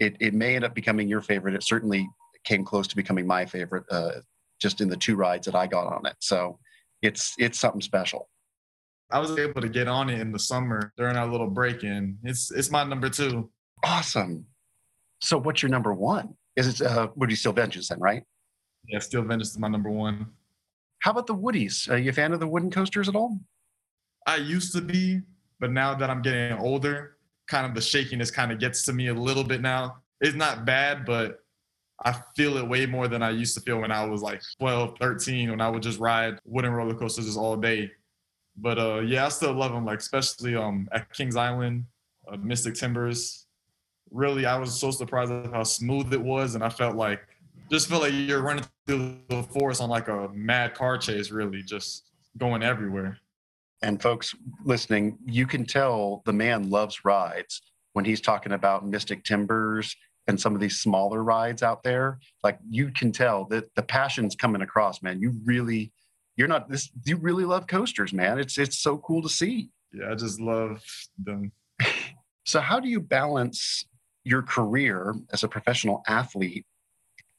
It, 0.00 0.16
it 0.18 0.34
may 0.34 0.56
end 0.56 0.64
up 0.64 0.74
becoming 0.74 1.08
your 1.08 1.20
favorite. 1.20 1.54
It 1.54 1.62
certainly 1.62 2.08
came 2.44 2.64
close 2.64 2.88
to 2.88 2.96
becoming 2.96 3.26
my 3.26 3.46
favorite 3.46 3.84
uh, 3.90 4.20
just 4.60 4.80
in 4.80 4.88
the 4.88 4.96
two 4.96 5.14
rides 5.14 5.46
that 5.46 5.54
I 5.54 5.68
got 5.68 5.86
on 5.86 6.06
it. 6.06 6.16
So 6.18 6.58
it's 7.02 7.34
it's 7.38 7.60
something 7.60 7.80
special. 7.80 8.28
I 9.10 9.18
was 9.18 9.36
able 9.38 9.60
to 9.60 9.68
get 9.68 9.88
on 9.88 10.08
it 10.08 10.20
in 10.20 10.32
the 10.32 10.38
summer 10.38 10.92
during 10.96 11.16
our 11.16 11.26
little 11.26 11.50
break 11.50 11.84
in. 11.84 12.18
It's 12.24 12.50
it's 12.50 12.70
my 12.70 12.82
number 12.82 13.10
two. 13.10 13.50
Awesome. 13.84 14.46
So 15.22 15.38
what's 15.38 15.62
your 15.62 15.70
number 15.70 15.94
one? 15.94 16.34
Is 16.56 16.80
it 16.80 16.86
uh, 16.86 17.08
Woody 17.14 17.36
Steel 17.36 17.52
Vengeance 17.52 17.88
then, 17.88 18.00
right? 18.00 18.24
Yeah, 18.88 18.98
Steel 18.98 19.22
Vengeance 19.22 19.52
is 19.52 19.58
my 19.58 19.68
number 19.68 19.88
one. 19.88 20.26
How 20.98 21.12
about 21.12 21.28
the 21.28 21.34
Woodies? 21.34 21.88
Are 21.88 21.96
you 21.96 22.10
a 22.10 22.12
fan 22.12 22.32
of 22.32 22.40
the 22.40 22.46
wooden 22.46 22.72
coasters 22.72 23.08
at 23.08 23.14
all? 23.14 23.38
I 24.26 24.36
used 24.36 24.74
to 24.74 24.80
be, 24.80 25.20
but 25.60 25.70
now 25.70 25.94
that 25.94 26.10
I'm 26.10 26.22
getting 26.22 26.58
older, 26.58 27.18
kind 27.46 27.64
of 27.64 27.74
the 27.74 27.80
shakiness 27.80 28.32
kind 28.32 28.50
of 28.50 28.58
gets 28.58 28.84
to 28.86 28.92
me 28.92 29.08
a 29.08 29.14
little 29.14 29.44
bit 29.44 29.60
now. 29.60 29.98
It's 30.20 30.34
not 30.34 30.64
bad, 30.64 31.04
but 31.04 31.38
I 32.04 32.16
feel 32.36 32.56
it 32.56 32.68
way 32.68 32.86
more 32.86 33.06
than 33.06 33.22
I 33.22 33.30
used 33.30 33.54
to 33.54 33.60
feel 33.60 33.80
when 33.80 33.92
I 33.92 34.04
was 34.04 34.22
like 34.22 34.42
12, 34.58 34.98
13, 35.00 35.50
when 35.50 35.60
I 35.60 35.68
would 35.68 35.82
just 35.82 36.00
ride 36.00 36.40
wooden 36.44 36.72
roller 36.72 36.94
coasters 36.94 37.26
just 37.26 37.38
all 37.38 37.56
day. 37.56 37.92
But 38.56 38.78
uh, 38.78 39.00
yeah, 39.00 39.26
I 39.26 39.28
still 39.28 39.52
love 39.52 39.72
them, 39.72 39.84
like 39.84 40.00
especially 40.00 40.56
um, 40.56 40.88
at 40.90 41.12
Kings 41.12 41.36
Island, 41.36 41.84
uh, 42.28 42.36
Mystic 42.38 42.74
Timbers. 42.74 43.46
Really, 44.12 44.46
I 44.46 44.58
was 44.58 44.78
so 44.78 44.90
surprised 44.90 45.32
at 45.32 45.52
how 45.52 45.62
smooth 45.62 46.12
it 46.12 46.20
was, 46.20 46.54
and 46.54 46.62
I 46.62 46.68
felt 46.68 46.96
like 46.96 47.20
just 47.70 47.88
felt 47.88 48.02
like 48.02 48.12
you're 48.12 48.42
running 48.42 48.64
through 48.86 49.16
the 49.28 49.42
forest 49.42 49.80
on 49.80 49.88
like 49.88 50.08
a 50.08 50.28
mad 50.34 50.74
car 50.74 50.98
chase, 50.98 51.30
really, 51.30 51.62
just 51.62 52.04
going 52.36 52.62
everywhere. 52.62 53.18
And 53.82 54.00
folks 54.00 54.34
listening, 54.64 55.18
you 55.24 55.46
can 55.46 55.64
tell 55.64 56.22
the 56.24 56.32
man 56.32 56.70
loves 56.70 57.04
rides 57.04 57.62
when 57.94 58.04
he's 58.04 58.20
talking 58.20 58.52
about 58.52 58.86
Mystic 58.86 59.24
Timbers 59.24 59.96
and 60.28 60.40
some 60.40 60.54
of 60.54 60.60
these 60.60 60.80
smaller 60.80 61.22
rides 61.22 61.62
out 61.62 61.82
there, 61.82 62.20
like 62.42 62.58
you 62.68 62.90
can 62.90 63.10
tell 63.10 63.44
that 63.46 63.74
the 63.74 63.82
passion's 63.82 64.36
coming 64.36 64.62
across, 64.62 65.02
man. 65.02 65.20
You 65.20 65.34
really, 65.44 65.92
you're 66.36 66.48
not 66.48 66.68
this. 66.68 66.90
You 67.04 67.16
really 67.16 67.44
love 67.44 67.66
coasters, 67.66 68.12
man. 68.12 68.38
It's 68.38 68.56
it's 68.56 68.78
so 68.78 68.98
cool 68.98 69.22
to 69.22 69.28
see. 69.28 69.70
Yeah, 69.92 70.12
I 70.12 70.14
just 70.14 70.40
love 70.40 70.82
them. 71.18 71.52
so, 72.46 72.60
how 72.60 72.78
do 72.80 72.88
you 72.88 73.00
balance 73.00 73.84
your 74.24 74.42
career 74.42 75.14
as 75.32 75.42
a 75.42 75.48
professional 75.48 76.02
athlete 76.06 76.64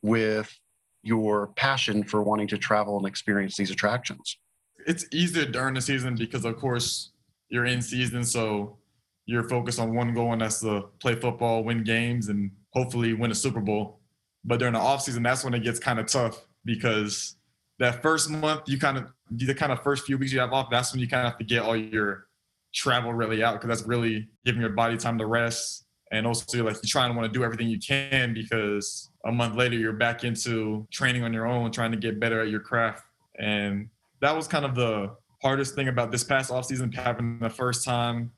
with 0.01 0.57
your 1.01 1.47
passion 1.47 2.03
for 2.03 2.23
wanting 2.23 2.47
to 2.47 2.57
travel 2.57 2.97
and 2.97 3.07
experience 3.07 3.57
these 3.57 3.71
attractions? 3.71 4.37
It's 4.85 5.05
easier 5.11 5.45
during 5.45 5.75
the 5.75 5.81
season 5.81 6.15
because, 6.15 6.45
of 6.45 6.57
course, 6.57 7.11
you're 7.49 7.65
in 7.65 7.81
season, 7.81 8.23
so 8.23 8.77
you're 9.25 9.47
focused 9.47 9.79
on 9.79 9.95
one 9.95 10.13
goal, 10.13 10.33
and 10.33 10.41
that's 10.41 10.59
to 10.61 10.89
play 10.99 11.15
football, 11.15 11.63
win 11.63 11.83
games, 11.83 12.27
and 12.27 12.51
hopefully 12.71 13.13
win 13.13 13.31
a 13.31 13.35
Super 13.35 13.61
Bowl. 13.61 13.99
But 14.43 14.59
during 14.59 14.73
the 14.73 14.79
offseason, 14.79 15.23
that's 15.23 15.43
when 15.43 15.53
it 15.53 15.63
gets 15.63 15.79
kind 15.79 15.99
of 15.99 16.07
tough 16.07 16.45
because 16.65 17.37
that 17.79 18.01
first 18.01 18.29
month, 18.29 18.63
you 18.67 18.77
kind 18.77 18.97
of 18.97 19.07
the 19.31 19.55
kind 19.55 19.71
of 19.71 19.81
first 19.81 20.05
few 20.05 20.17
weeks 20.17 20.31
you 20.31 20.39
have 20.39 20.53
off, 20.53 20.69
that's 20.69 20.91
when 20.91 20.99
you 20.99 21.07
kind 21.07 21.25
of 21.25 21.31
have 21.31 21.39
to 21.39 21.45
get 21.45 21.63
all 21.63 21.75
your 21.75 22.27
travel 22.73 23.13
really 23.13 23.43
out 23.43 23.53
because 23.53 23.67
that's 23.67 23.87
really 23.87 24.27
giving 24.45 24.61
your 24.61 24.71
body 24.71 24.97
time 24.97 25.17
to 25.17 25.25
rest. 25.25 25.85
And 26.13 26.27
also, 26.27 26.63
like 26.63 26.75
you're 26.75 26.83
trying 26.85 27.11
to 27.11 27.17
want 27.17 27.31
to 27.31 27.37
do 27.37 27.43
everything 27.43 27.67
you 27.67 27.79
can 27.79 28.35
because 28.35 29.09
a 29.25 29.31
month 29.31 29.55
later 29.55 29.75
you're 29.75 29.93
back 29.93 30.23
into 30.23 30.87
training 30.91 31.23
on 31.23 31.33
your 31.33 31.47
own, 31.47 31.71
trying 31.71 31.91
to 31.91 31.97
get 31.97 32.19
better 32.19 32.39
at 32.39 32.49
your 32.49 32.59
craft. 32.59 33.03
And 33.39 33.89
that 34.21 34.35
was 34.35 34.47
kind 34.47 34.63
of 34.63 34.75
the 34.75 35.15
hardest 35.41 35.73
thing 35.73 35.87
about 35.87 36.11
this 36.11 36.23
past 36.23 36.51
off 36.51 36.65
season 36.65 36.91
having 36.91 37.39
the 37.39 37.49
first 37.49 37.83
time, 37.83 38.31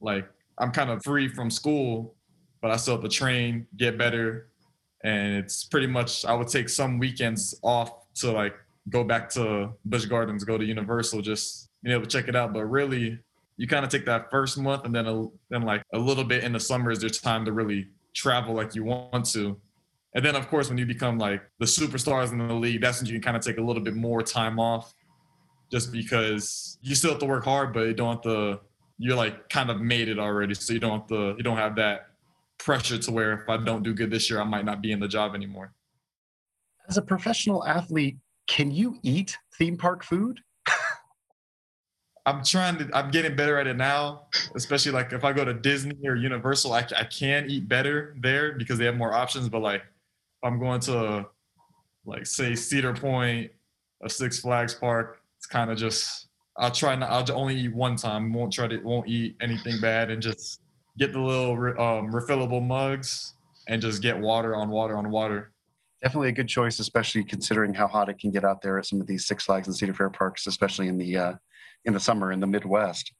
like 0.00 0.26
I'm 0.56 0.72
kind 0.72 0.88
of 0.88 1.04
free 1.04 1.28
from 1.28 1.50
school, 1.50 2.14
but 2.62 2.70
I 2.70 2.76
still 2.76 2.94
have 2.94 3.04
to 3.04 3.10
train, 3.10 3.66
get 3.76 3.98
better, 3.98 4.48
and 5.04 5.36
it's 5.36 5.64
pretty 5.64 5.86
much 5.86 6.24
I 6.24 6.32
would 6.32 6.48
take 6.48 6.70
some 6.70 6.98
weekends 6.98 7.54
off 7.62 7.92
to 8.16 8.32
like 8.32 8.54
go 8.88 9.04
back 9.04 9.28
to 9.30 9.70
Busch 9.84 10.06
Gardens, 10.06 10.44
go 10.44 10.56
to 10.56 10.64
Universal, 10.64 11.20
just 11.20 11.68
being 11.82 11.94
able 11.94 12.06
to 12.06 12.10
check 12.10 12.26
it 12.26 12.34
out. 12.34 12.54
But 12.54 12.64
really, 12.64 13.18
you 13.58 13.66
kind 13.66 13.84
of 13.84 13.90
take 13.90 14.06
that 14.06 14.30
first 14.30 14.56
month, 14.56 14.84
and 14.84 14.94
then 14.94 15.06
a, 15.06 15.26
then 15.50 15.62
like 15.62 15.82
a 15.92 15.98
little 15.98 16.24
bit 16.24 16.44
in 16.44 16.52
the 16.52 16.60
summer 16.60 16.90
is 16.90 17.00
there's 17.00 17.20
time 17.20 17.44
to 17.44 17.52
really 17.52 17.88
travel 18.14 18.54
like 18.54 18.74
you 18.74 18.84
want 18.84 19.26
to. 19.32 19.60
And 20.14 20.24
then 20.24 20.36
of 20.36 20.48
course 20.48 20.68
when 20.68 20.78
you 20.78 20.86
become 20.86 21.18
like 21.18 21.42
the 21.58 21.66
superstars 21.66 22.32
in 22.32 22.38
the 22.38 22.54
league, 22.54 22.80
that's 22.80 23.00
when 23.00 23.06
you 23.06 23.12
can 23.14 23.22
kind 23.22 23.36
of 23.36 23.42
take 23.42 23.58
a 23.58 23.60
little 23.60 23.82
bit 23.82 23.94
more 23.94 24.22
time 24.22 24.58
off, 24.58 24.94
just 25.70 25.92
because 25.92 26.78
you 26.80 26.94
still 26.94 27.10
have 27.10 27.18
to 27.18 27.26
work 27.26 27.44
hard, 27.44 27.74
but 27.74 27.80
you 27.88 27.94
don't 27.94 28.14
have 28.14 28.22
to. 28.22 28.60
You're 29.00 29.16
like 29.16 29.48
kind 29.48 29.70
of 29.70 29.80
made 29.80 30.08
it 30.08 30.18
already, 30.18 30.54
so 30.54 30.72
you 30.72 30.80
don't 30.80 31.00
have 31.00 31.08
to. 31.08 31.34
You 31.36 31.42
don't 31.42 31.56
have 31.56 31.76
that 31.76 32.06
pressure 32.58 32.98
to 32.98 33.10
where 33.10 33.32
if 33.32 33.48
I 33.48 33.56
don't 33.56 33.82
do 33.82 33.92
good 33.92 34.10
this 34.10 34.30
year, 34.30 34.40
I 34.40 34.44
might 34.44 34.64
not 34.64 34.80
be 34.80 34.92
in 34.92 35.00
the 35.00 35.08
job 35.08 35.34
anymore. 35.34 35.72
As 36.88 36.96
a 36.96 37.02
professional 37.02 37.64
athlete, 37.66 38.16
can 38.46 38.70
you 38.70 38.98
eat 39.02 39.36
theme 39.58 39.76
park 39.76 40.04
food? 40.04 40.40
I'm 42.28 42.44
trying 42.44 42.76
to. 42.76 42.90
I'm 42.92 43.10
getting 43.10 43.34
better 43.34 43.58
at 43.58 43.66
it 43.66 43.76
now, 43.76 44.26
especially 44.54 44.92
like 44.92 45.14
if 45.14 45.24
I 45.24 45.32
go 45.32 45.46
to 45.46 45.54
Disney 45.54 45.96
or 46.04 46.14
Universal, 46.14 46.74
I, 46.74 46.86
I 46.94 47.04
can 47.04 47.48
eat 47.48 47.68
better 47.68 48.14
there 48.20 48.52
because 48.52 48.78
they 48.78 48.84
have 48.84 48.96
more 48.96 49.14
options. 49.14 49.48
But 49.48 49.60
like, 49.60 49.82
I'm 50.42 50.58
going 50.58 50.80
to, 50.82 51.26
like, 52.04 52.26
say 52.26 52.54
Cedar 52.54 52.92
Point, 52.92 53.50
a 54.02 54.10
Six 54.10 54.40
Flags 54.40 54.74
park, 54.74 55.22
it's 55.38 55.46
kind 55.46 55.70
of 55.70 55.78
just. 55.78 56.26
I'll 56.58 56.70
try 56.70 56.96
not. 56.96 57.10
I'll 57.10 57.38
only 57.38 57.56
eat 57.56 57.74
one 57.74 57.96
time. 57.96 58.30
Won't 58.34 58.52
try 58.52 58.66
to. 58.66 58.76
Won't 58.78 59.08
eat 59.08 59.36
anything 59.40 59.80
bad 59.80 60.10
and 60.10 60.20
just 60.20 60.60
get 60.98 61.14
the 61.14 61.20
little 61.20 61.52
um, 61.52 62.12
refillable 62.12 62.62
mugs 62.62 63.34
and 63.68 63.80
just 63.80 64.02
get 64.02 64.18
water 64.18 64.54
on 64.54 64.68
water 64.68 64.98
on 64.98 65.10
water. 65.10 65.52
Definitely 66.02 66.28
a 66.28 66.32
good 66.32 66.48
choice, 66.48 66.78
especially 66.78 67.24
considering 67.24 67.72
how 67.72 67.86
hot 67.86 68.10
it 68.10 68.18
can 68.18 68.30
get 68.30 68.44
out 68.44 68.60
there 68.60 68.78
at 68.78 68.84
some 68.84 69.00
of 69.00 69.06
these 69.06 69.26
Six 69.26 69.44
Flags 69.44 69.66
and 69.66 69.74
Cedar 69.74 69.94
Fair 69.94 70.10
parks, 70.10 70.46
especially 70.46 70.88
in 70.88 70.98
the 70.98 71.16
uh, 71.16 71.32
in 71.88 71.94
the 71.94 72.00
summer 72.00 72.30
in 72.30 72.38
the 72.38 72.46
Midwest. 72.46 73.12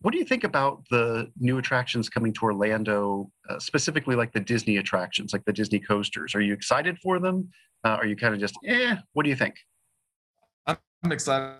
What 0.00 0.12
do 0.12 0.18
you 0.18 0.24
think 0.24 0.44
about 0.44 0.82
the 0.90 1.30
new 1.38 1.58
attractions 1.58 2.08
coming 2.08 2.32
to 2.34 2.42
Orlando, 2.42 3.30
uh, 3.48 3.58
specifically 3.58 4.16
like 4.16 4.32
the 4.32 4.40
Disney 4.40 4.78
attractions, 4.78 5.32
like 5.32 5.44
the 5.44 5.52
Disney 5.52 5.78
coasters? 5.78 6.34
Are 6.34 6.40
you 6.40 6.54
excited 6.54 6.98
for 6.98 7.18
them? 7.18 7.50
Uh, 7.84 7.90
are 8.00 8.06
you 8.06 8.16
kind 8.16 8.34
of 8.34 8.40
just, 8.40 8.56
eh? 8.64 8.96
What 9.12 9.24
do 9.24 9.30
you 9.30 9.36
think? 9.36 9.56
I'm 10.66 11.12
excited 11.12 11.58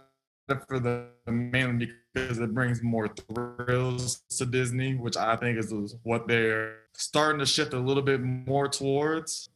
for 0.67 0.79
the 0.81 1.09
mainly 1.27 1.91
because 2.15 2.39
it 2.39 2.55
brings 2.55 2.83
more 2.83 3.09
thrills 3.09 4.23
to 4.39 4.47
Disney, 4.47 4.95
which 4.95 5.17
I 5.17 5.37
think 5.37 5.59
is 5.59 5.97
what 6.03 6.27
they're 6.27 6.77
starting 6.95 7.39
to 7.41 7.47
shift 7.47 7.75
a 7.75 7.79
little 7.79 8.03
bit 8.03 8.21
more 8.21 8.69
towards. 8.69 9.51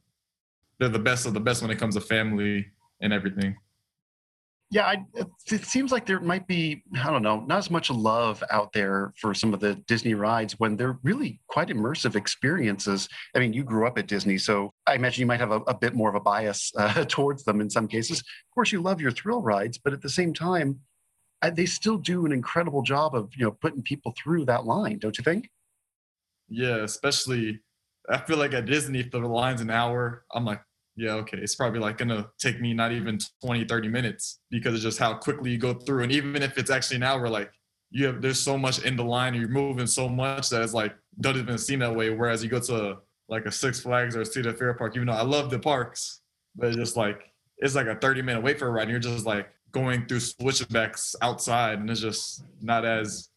They're 0.78 0.88
the 0.88 0.98
best 0.98 1.24
of 1.26 1.34
the 1.34 1.40
best 1.40 1.62
when 1.62 1.70
it 1.70 1.78
comes 1.78 1.94
to 1.94 2.00
family 2.00 2.66
and 3.00 3.12
everything. 3.12 3.56
Yeah, 4.72 4.86
I, 4.86 5.04
it 5.50 5.66
seems 5.66 5.92
like 5.92 6.06
there 6.06 6.18
might 6.18 6.46
be, 6.46 6.82
I 6.98 7.10
don't 7.10 7.22
know, 7.22 7.40
not 7.40 7.58
as 7.58 7.70
much 7.70 7.90
love 7.90 8.42
out 8.50 8.72
there 8.72 9.12
for 9.18 9.34
some 9.34 9.52
of 9.52 9.60
the 9.60 9.74
Disney 9.86 10.14
rides 10.14 10.58
when 10.58 10.78
they're 10.78 10.98
really 11.02 11.42
quite 11.46 11.68
immersive 11.68 12.16
experiences. 12.16 13.06
I 13.36 13.38
mean, 13.38 13.52
you 13.52 13.64
grew 13.64 13.86
up 13.86 13.98
at 13.98 14.06
Disney, 14.06 14.38
so 14.38 14.72
I 14.86 14.94
imagine 14.94 15.20
you 15.20 15.26
might 15.26 15.40
have 15.40 15.52
a, 15.52 15.60
a 15.66 15.74
bit 15.74 15.92
more 15.92 16.08
of 16.08 16.14
a 16.14 16.20
bias 16.20 16.72
uh, 16.78 17.04
towards 17.04 17.44
them 17.44 17.60
in 17.60 17.68
some 17.68 17.86
cases. 17.86 18.20
Of 18.20 18.54
course, 18.54 18.72
you 18.72 18.80
love 18.80 18.98
your 18.98 19.10
thrill 19.10 19.42
rides, 19.42 19.76
but 19.76 19.92
at 19.92 20.00
the 20.00 20.08
same 20.08 20.32
time, 20.32 20.80
I, 21.42 21.50
they 21.50 21.66
still 21.66 21.98
do 21.98 22.24
an 22.24 22.32
incredible 22.32 22.80
job 22.80 23.14
of 23.14 23.30
you 23.36 23.44
know 23.44 23.50
putting 23.50 23.82
people 23.82 24.14
through 24.16 24.46
that 24.46 24.64
line, 24.64 24.98
don't 24.98 25.18
you 25.18 25.24
think? 25.24 25.50
Yeah, 26.48 26.76
especially 26.76 27.60
I 28.08 28.16
feel 28.16 28.38
like 28.38 28.54
at 28.54 28.64
Disney, 28.64 29.00
if 29.00 29.10
the 29.10 29.18
line's 29.18 29.60
an 29.60 29.68
hour, 29.68 30.24
I'm 30.32 30.46
like, 30.46 30.62
yeah, 30.96 31.14
okay, 31.14 31.38
it's 31.38 31.54
probably 31.54 31.80
like 31.80 31.98
gonna 31.98 32.28
take 32.38 32.60
me 32.60 32.74
not 32.74 32.92
even 32.92 33.18
20, 33.44 33.64
30 33.64 33.88
minutes 33.88 34.40
because 34.50 34.74
of 34.74 34.80
just 34.80 34.98
how 34.98 35.14
quickly 35.14 35.50
you 35.50 35.58
go 35.58 35.74
through. 35.74 36.02
And 36.02 36.12
even 36.12 36.42
if 36.42 36.58
it's 36.58 36.70
actually 36.70 36.96
an 36.96 37.02
hour, 37.02 37.28
like 37.28 37.50
you 37.90 38.06
have 38.06 38.20
there's 38.20 38.40
so 38.40 38.58
much 38.58 38.80
in 38.84 38.96
the 38.96 39.04
line, 39.04 39.34
you're 39.34 39.48
moving 39.48 39.86
so 39.86 40.08
much 40.08 40.50
that 40.50 40.62
it's 40.62 40.74
like 40.74 40.94
doesn't 41.20 41.42
even 41.42 41.58
seem 41.58 41.78
that 41.78 41.94
way. 41.94 42.10
Whereas 42.10 42.44
you 42.44 42.50
go 42.50 42.60
to 42.60 42.98
like 43.28 43.46
a 43.46 43.52
Six 43.52 43.80
Flags 43.80 44.16
or 44.16 44.20
a 44.20 44.26
Cedar 44.26 44.52
Fair 44.52 44.74
park, 44.74 44.94
even 44.96 45.06
though 45.06 45.14
I 45.14 45.22
love 45.22 45.50
the 45.50 45.58
parks, 45.58 46.20
but 46.56 46.68
it's 46.68 46.76
just 46.76 46.96
like 46.96 47.22
it's 47.58 47.74
like 47.74 47.86
a 47.86 47.96
30 47.96 48.22
minute 48.22 48.42
wait 48.42 48.58
for 48.58 48.68
a 48.68 48.70
ride. 48.70 48.82
And 48.82 48.90
you're 48.90 49.00
just 49.00 49.24
like 49.24 49.48
going 49.70 50.06
through 50.06 50.20
switchbacks 50.20 51.16
outside, 51.22 51.78
and 51.78 51.88
it's 51.88 52.00
just 52.00 52.44
not 52.60 52.84
as. 52.84 53.30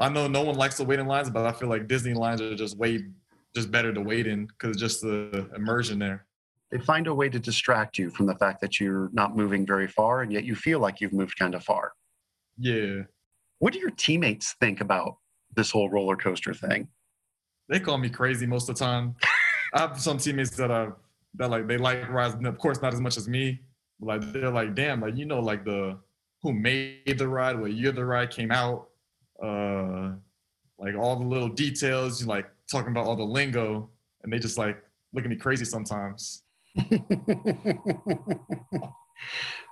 I 0.00 0.08
know 0.08 0.26
no 0.26 0.42
one 0.42 0.56
likes 0.56 0.76
to 0.78 0.84
wait 0.84 0.98
in 0.98 1.06
lines, 1.06 1.30
but 1.30 1.46
I 1.46 1.52
feel 1.52 1.68
like 1.68 1.86
Disney 1.86 2.12
lines 2.12 2.42
are 2.42 2.56
just 2.56 2.76
way 2.76 3.04
just 3.54 3.70
better 3.70 3.94
to 3.94 4.00
wait 4.02 4.26
in 4.26 4.46
because 4.46 4.76
just 4.76 5.00
the 5.00 5.48
immersion 5.54 5.98
there 5.98 6.25
they 6.70 6.78
find 6.78 7.06
a 7.06 7.14
way 7.14 7.28
to 7.28 7.38
distract 7.38 7.98
you 7.98 8.10
from 8.10 8.26
the 8.26 8.34
fact 8.34 8.60
that 8.60 8.80
you're 8.80 9.10
not 9.12 9.36
moving 9.36 9.64
very 9.64 9.86
far 9.86 10.22
and 10.22 10.32
yet 10.32 10.44
you 10.44 10.54
feel 10.54 10.80
like 10.80 11.00
you've 11.00 11.12
moved 11.12 11.38
kind 11.38 11.54
of 11.54 11.62
far. 11.62 11.92
Yeah. 12.58 13.02
What 13.58 13.72
do 13.72 13.78
your 13.78 13.90
teammates 13.90 14.54
think 14.60 14.80
about 14.80 15.16
this 15.54 15.70
whole 15.70 15.88
roller 15.88 16.16
coaster 16.16 16.52
thing? 16.52 16.88
They 17.68 17.80
call 17.80 17.98
me 17.98 18.08
crazy 18.08 18.46
most 18.46 18.68
of 18.68 18.76
the 18.76 18.84
time. 18.84 19.14
I 19.74 19.80
have 19.80 20.00
some 20.00 20.18
teammates 20.18 20.50
that 20.56 20.70
are 20.70 20.96
that 21.34 21.50
like 21.50 21.66
they 21.66 21.76
like 21.76 22.08
rides, 22.08 22.36
of 22.44 22.58
course 22.58 22.80
not 22.80 22.94
as 22.94 23.00
much 23.00 23.16
as 23.16 23.28
me. 23.28 23.60
But 24.00 24.06
like 24.06 24.32
they're 24.32 24.50
like, 24.50 24.74
damn, 24.74 25.00
like 25.00 25.16
you 25.16 25.24
know, 25.24 25.40
like 25.40 25.64
the 25.64 25.98
who 26.42 26.52
made 26.52 27.18
the 27.18 27.28
ride, 27.28 27.58
what 27.58 27.72
year 27.72 27.92
the 27.92 28.04
ride 28.04 28.30
came 28.30 28.50
out, 28.50 28.88
uh, 29.42 30.12
like 30.78 30.94
all 30.94 31.16
the 31.16 31.24
little 31.24 31.48
details, 31.48 32.20
you 32.20 32.26
like 32.26 32.46
talking 32.70 32.90
about 32.90 33.06
all 33.06 33.16
the 33.16 33.24
lingo, 33.24 33.88
and 34.22 34.32
they 34.32 34.38
just 34.38 34.58
like 34.58 34.82
look 35.12 35.24
at 35.24 35.30
me 35.30 35.36
crazy 35.36 35.64
sometimes. 35.64 36.42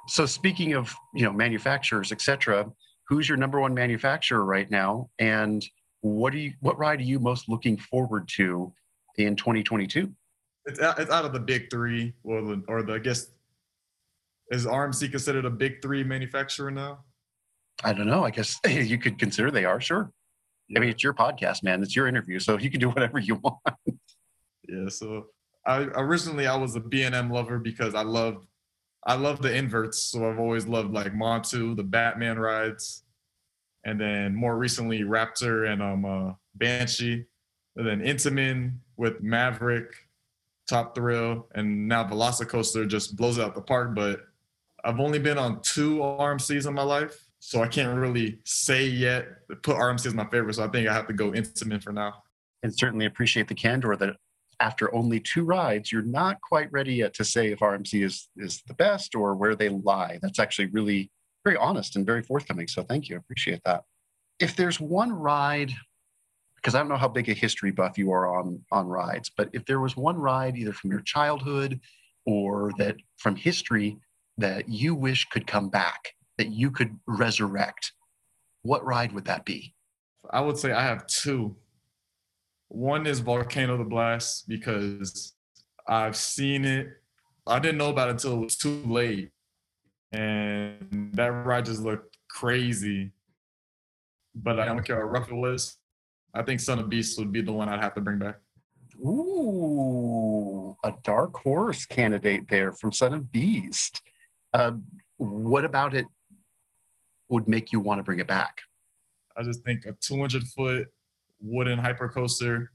So 0.09 0.27
speaking 0.27 0.75
of 0.75 0.95
you 1.15 1.25
know 1.25 1.33
manufacturers 1.33 2.13
etc 2.13 2.67
who's 3.09 3.29
your 3.29 3.39
number 3.39 3.61
one 3.61 3.75
manufacturer 3.75 4.45
right 4.45 4.71
now? 4.71 5.11
And 5.19 5.65
what 6.01 6.33
do 6.33 6.39
you 6.39 6.53
what 6.61 6.79
ride 6.79 7.01
are 7.01 7.05
you 7.05 7.19
most 7.19 7.49
looking 7.49 7.77
forward 7.77 8.29
to 8.37 8.73
in 9.17 9.37
2022 9.37 10.13
it's 10.67 10.81
out, 10.81 10.99
it's 10.99 11.11
out 11.11 11.25
of 11.25 11.33
the 11.33 11.41
big 11.41 11.71
three. 11.71 12.13
Or 12.25 12.43
the, 12.43 12.63
or 12.69 12.83
the 12.83 12.95
i 12.95 12.99
guess 12.99 13.31
is 14.51 14.67
rmc 14.67 15.11
considered 15.11 15.45
a 15.45 15.51
big 15.51 15.81
three 15.81 16.05
manufacturer 16.05 16.71
now? 16.71 17.05
I 17.83 17.93
don't 17.93 18.07
know. 18.07 18.25
I 18.25 18.31
guess 18.31 18.59
you 18.67 18.99
could 18.99 19.19
consider 19.19 19.51
they 19.51 19.65
are 19.65 19.81
sure. 19.81 20.13
Yeah. 20.69 20.79
i 20.79 20.81
mean 20.81 20.91
it's 20.91 21.03
your 21.03 21.15
podcast 21.15 21.63
man. 21.63 21.83
It's 21.83 21.97
your 21.97 22.07
interview 22.07 22.39
so 22.39 22.59
you 22.59 22.71
can 22.71 22.81
do 22.81 22.91
whatever 22.91 23.19
you 23.19 23.35
want. 23.43 23.59
Yeah 24.69 24.89
so 24.89 25.27
I 25.67 25.83
originally 25.95 26.47
I 26.47 26.57
was 26.57 26.77
a 26.77 26.81
B&M 26.81 27.31
lover 27.31 27.59
because 27.59 27.95
I 27.95 28.03
loved 28.03 28.47
I 29.07 29.15
love 29.15 29.43
the 29.43 29.55
inverts. 29.55 29.99
So 29.99 30.31
I've 30.31 30.39
always 30.39 30.67
loved 30.67 30.93
like 30.93 31.13
Montu, 31.13 31.77
the 31.77 31.83
Batman 31.83 32.39
rides, 32.39 33.05
and 33.85 34.01
then 34.01 34.35
more 34.35 34.57
recently 34.57 35.01
Raptor 35.01 35.71
and 35.71 35.83
um 35.83 36.05
uh, 36.05 36.33
Banshee, 36.55 37.25
and 37.77 37.87
then 37.87 38.01
Intamin 38.01 38.79
with 38.97 39.23
Maverick, 39.23 39.93
Top 40.69 40.95
Thrill, 40.95 41.49
and 41.55 41.89
now 41.89 42.05
Velocicoaster 42.05 42.87
just 42.89 43.17
blows 43.17 43.39
out 43.39 43.55
the 43.55 43.61
park. 43.61 43.95
But 43.95 44.21
I've 44.85 45.01
only 45.01 45.19
been 45.19 45.39
on 45.39 45.61
two 45.63 45.99
RMCs 45.99 46.67
in 46.67 46.75
my 46.75 46.83
life, 46.83 47.27
so 47.41 47.63
I 47.63 47.69
can't 47.69 47.99
really 47.99 48.39
say 48.45 48.87
yet 48.87 49.29
put 49.63 49.77
RMC 49.77 50.07
as 50.07 50.15
my 50.15 50.27
favorite. 50.29 50.55
So 50.55 50.65
I 50.65 50.69
think 50.69 50.89
I 50.89 50.93
have 50.93 51.07
to 51.09 51.15
go 51.15 51.33
Intamin 51.33 51.83
for 51.83 51.93
now. 51.93 52.23
And 52.63 52.75
certainly 52.75 53.05
appreciate 53.05 53.49
the 53.49 53.55
candor 53.55 53.95
that 53.97 54.17
after 54.61 54.95
only 54.95 55.21
two 55.21 55.45
rides, 55.45 55.91
you're 55.93 56.03
not 56.03 56.41
quite 56.41 56.71
ready 56.73 56.95
yet 56.95 57.15
to 57.15 57.25
say 57.25 57.53
if 57.53 57.61
RMC 57.61 58.05
is 58.05 58.29
is 58.37 58.63
the 58.67 58.75
best 58.75 59.15
or 59.15 59.35
where 59.35 59.55
they 59.55 59.69
lie. 59.69 60.19
That's 60.23 60.39
actually 60.39 60.67
really 60.67 61.11
very 61.45 61.57
honest 61.57 61.97
and 61.97 62.07
very 62.07 62.23
forthcoming. 62.23 62.69
So 62.69 62.83
thank 62.83 63.09
you. 63.09 63.17
I 63.17 63.19
appreciate 63.19 63.61
that. 63.65 63.85
If 64.41 64.57
there's 64.57 64.81
one 64.81 65.13
ride, 65.13 65.73
because 66.57 66.75
I 66.75 66.79
don't 66.79 66.89
know 66.89 66.97
how 66.97 67.09
big 67.09 67.29
a 67.29 67.35
history 67.35 67.71
buff 67.71 67.99
you 67.99 68.11
are 68.13 68.39
on 68.39 68.61
on 68.73 68.87
rides, 68.87 69.31
but 69.37 69.51
if 69.53 69.65
there 69.67 69.81
was 69.81 69.97
one 69.97 70.17
ride 70.17 70.57
either 70.57 70.73
from 70.73 70.91
your 70.91 71.03
childhood 71.03 71.81
or 72.27 72.73
that 72.79 72.97
from 73.19 73.37
history 73.37 73.99
that 74.39 74.69
you 74.69 74.95
wish 74.95 75.27
could 75.27 75.47
come 75.47 75.69
back, 75.69 76.15
that 76.39 76.51
you 76.51 76.71
could 76.71 76.99
resurrect, 77.07 77.93
what 78.63 78.85
ride 78.85 79.13
would 79.13 79.27
that 79.27 79.45
be? 79.45 79.75
I 80.31 80.41
would 80.41 80.59
say 80.59 80.73
I 80.73 80.83
have 80.83 81.07
two 81.07 81.57
one 82.75 83.07
is 83.07 83.21
Volcano 83.21 83.77
the 83.77 83.85
Blast 83.85 84.49
because 84.49 85.35
I've 85.87 86.17
seen 86.17 86.65
it. 86.65 86.89
I 87.47 87.59
didn't 87.59 87.79
know 87.79 87.91
about 87.91 88.09
it 88.09 88.13
until 88.13 88.35
it 88.35 88.45
was 88.45 88.57
too 88.57 88.83
late. 88.85 89.31
And 90.13 91.11
that 91.15 91.29
ride 91.29 91.67
just 91.67 91.83
looked 91.83 92.19
crazy. 92.29 93.13
But 94.35 94.59
I 94.59 94.65
don't 94.65 94.85
care 94.85 94.97
how 94.97 95.03
rough 95.03 95.31
it 95.31 95.35
was. 95.35 95.77
I 96.35 96.43
think 96.43 96.59
Son 96.61 96.81
of 96.81 96.89
Beast 96.89 97.19
would 97.19 97.31
be 97.31 97.43
the 97.43 97.53
one 97.53 97.69
I'd 97.69 97.81
have 97.81 97.95
to 97.95 98.01
bring 98.01 98.19
back. 98.19 98.37
Ooh, 98.99 100.77
a 100.85 100.95
dark 101.03 101.37
horse 101.37 101.87
candidate 101.87 102.49
there 102.49 102.73
from 102.73 102.93
Son 102.93 103.15
of 103.15 103.31
Beast. 103.31 104.03
Uh, 104.53 104.73
what 105.17 105.65
about 105.65 105.95
it 105.95 106.07
would 107.29 107.47
make 107.49 107.73
you 107.73 107.79
want 107.79 107.99
to 108.01 108.03
bring 108.03 108.19
it 108.19 108.27
back? 108.27 108.59
I 109.37 109.43
just 109.43 109.65
think 109.65 109.85
a 109.87 109.93
200 110.01 110.43
foot 110.49 110.89
wooden 111.45 111.79
hypercoaster 111.79 112.67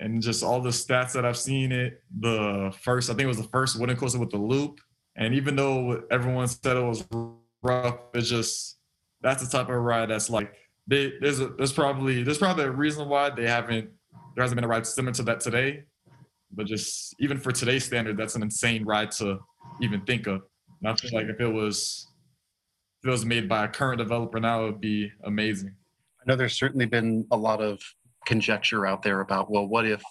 and 0.00 0.20
just 0.20 0.42
all 0.42 0.60
the 0.60 0.70
stats 0.70 1.12
that 1.12 1.24
I've 1.24 1.38
seen 1.38 1.72
it. 1.72 2.02
The 2.20 2.74
first, 2.82 3.08
I 3.08 3.14
think 3.14 3.24
it 3.24 3.28
was 3.28 3.38
the 3.38 3.44
first 3.44 3.78
wooden 3.78 3.96
coaster 3.96 4.18
with 4.18 4.30
the 4.30 4.38
loop. 4.38 4.80
And 5.16 5.34
even 5.34 5.56
though 5.56 6.02
everyone 6.10 6.48
said 6.48 6.76
it 6.76 6.82
was 6.82 7.06
rough, 7.62 7.98
it's 8.12 8.28
just 8.28 8.78
that's 9.22 9.42
the 9.42 9.50
type 9.50 9.68
of 9.70 9.76
ride 9.76 10.10
that's 10.10 10.28
like 10.28 10.52
they, 10.86 11.14
there's 11.20 11.40
a, 11.40 11.48
there's 11.48 11.72
probably 11.72 12.22
there's 12.22 12.38
probably 12.38 12.64
a 12.64 12.70
reason 12.70 13.08
why 13.08 13.30
they 13.30 13.48
haven't 13.48 13.90
there 14.34 14.42
hasn't 14.42 14.56
been 14.56 14.64
a 14.64 14.68
ride 14.68 14.86
similar 14.86 15.14
to 15.14 15.22
that 15.24 15.40
today. 15.40 15.84
But 16.52 16.66
just 16.66 17.14
even 17.18 17.38
for 17.38 17.50
today's 17.50 17.84
standard, 17.84 18.16
that's 18.18 18.34
an 18.34 18.42
insane 18.42 18.84
ride 18.84 19.10
to 19.12 19.38
even 19.80 20.02
think 20.02 20.26
of. 20.26 20.42
And 20.80 20.90
I 20.90 20.94
feel 20.94 21.10
like 21.18 21.28
if 21.28 21.40
it 21.40 21.48
was 21.48 22.06
if 23.02 23.08
it 23.08 23.10
was 23.10 23.24
made 23.24 23.48
by 23.48 23.64
a 23.64 23.68
current 23.68 23.98
developer 23.98 24.38
now, 24.38 24.62
it 24.62 24.72
would 24.72 24.80
be 24.80 25.10
amazing. 25.24 25.74
I 26.20 26.30
know 26.30 26.36
there's 26.36 26.58
certainly 26.58 26.86
been 26.86 27.26
a 27.30 27.36
lot 27.36 27.62
of 27.62 27.80
conjecture 28.26 28.86
out 28.86 29.02
there 29.02 29.20
about, 29.20 29.50
well, 29.50 29.66
what 29.66 29.86
if 29.86 30.02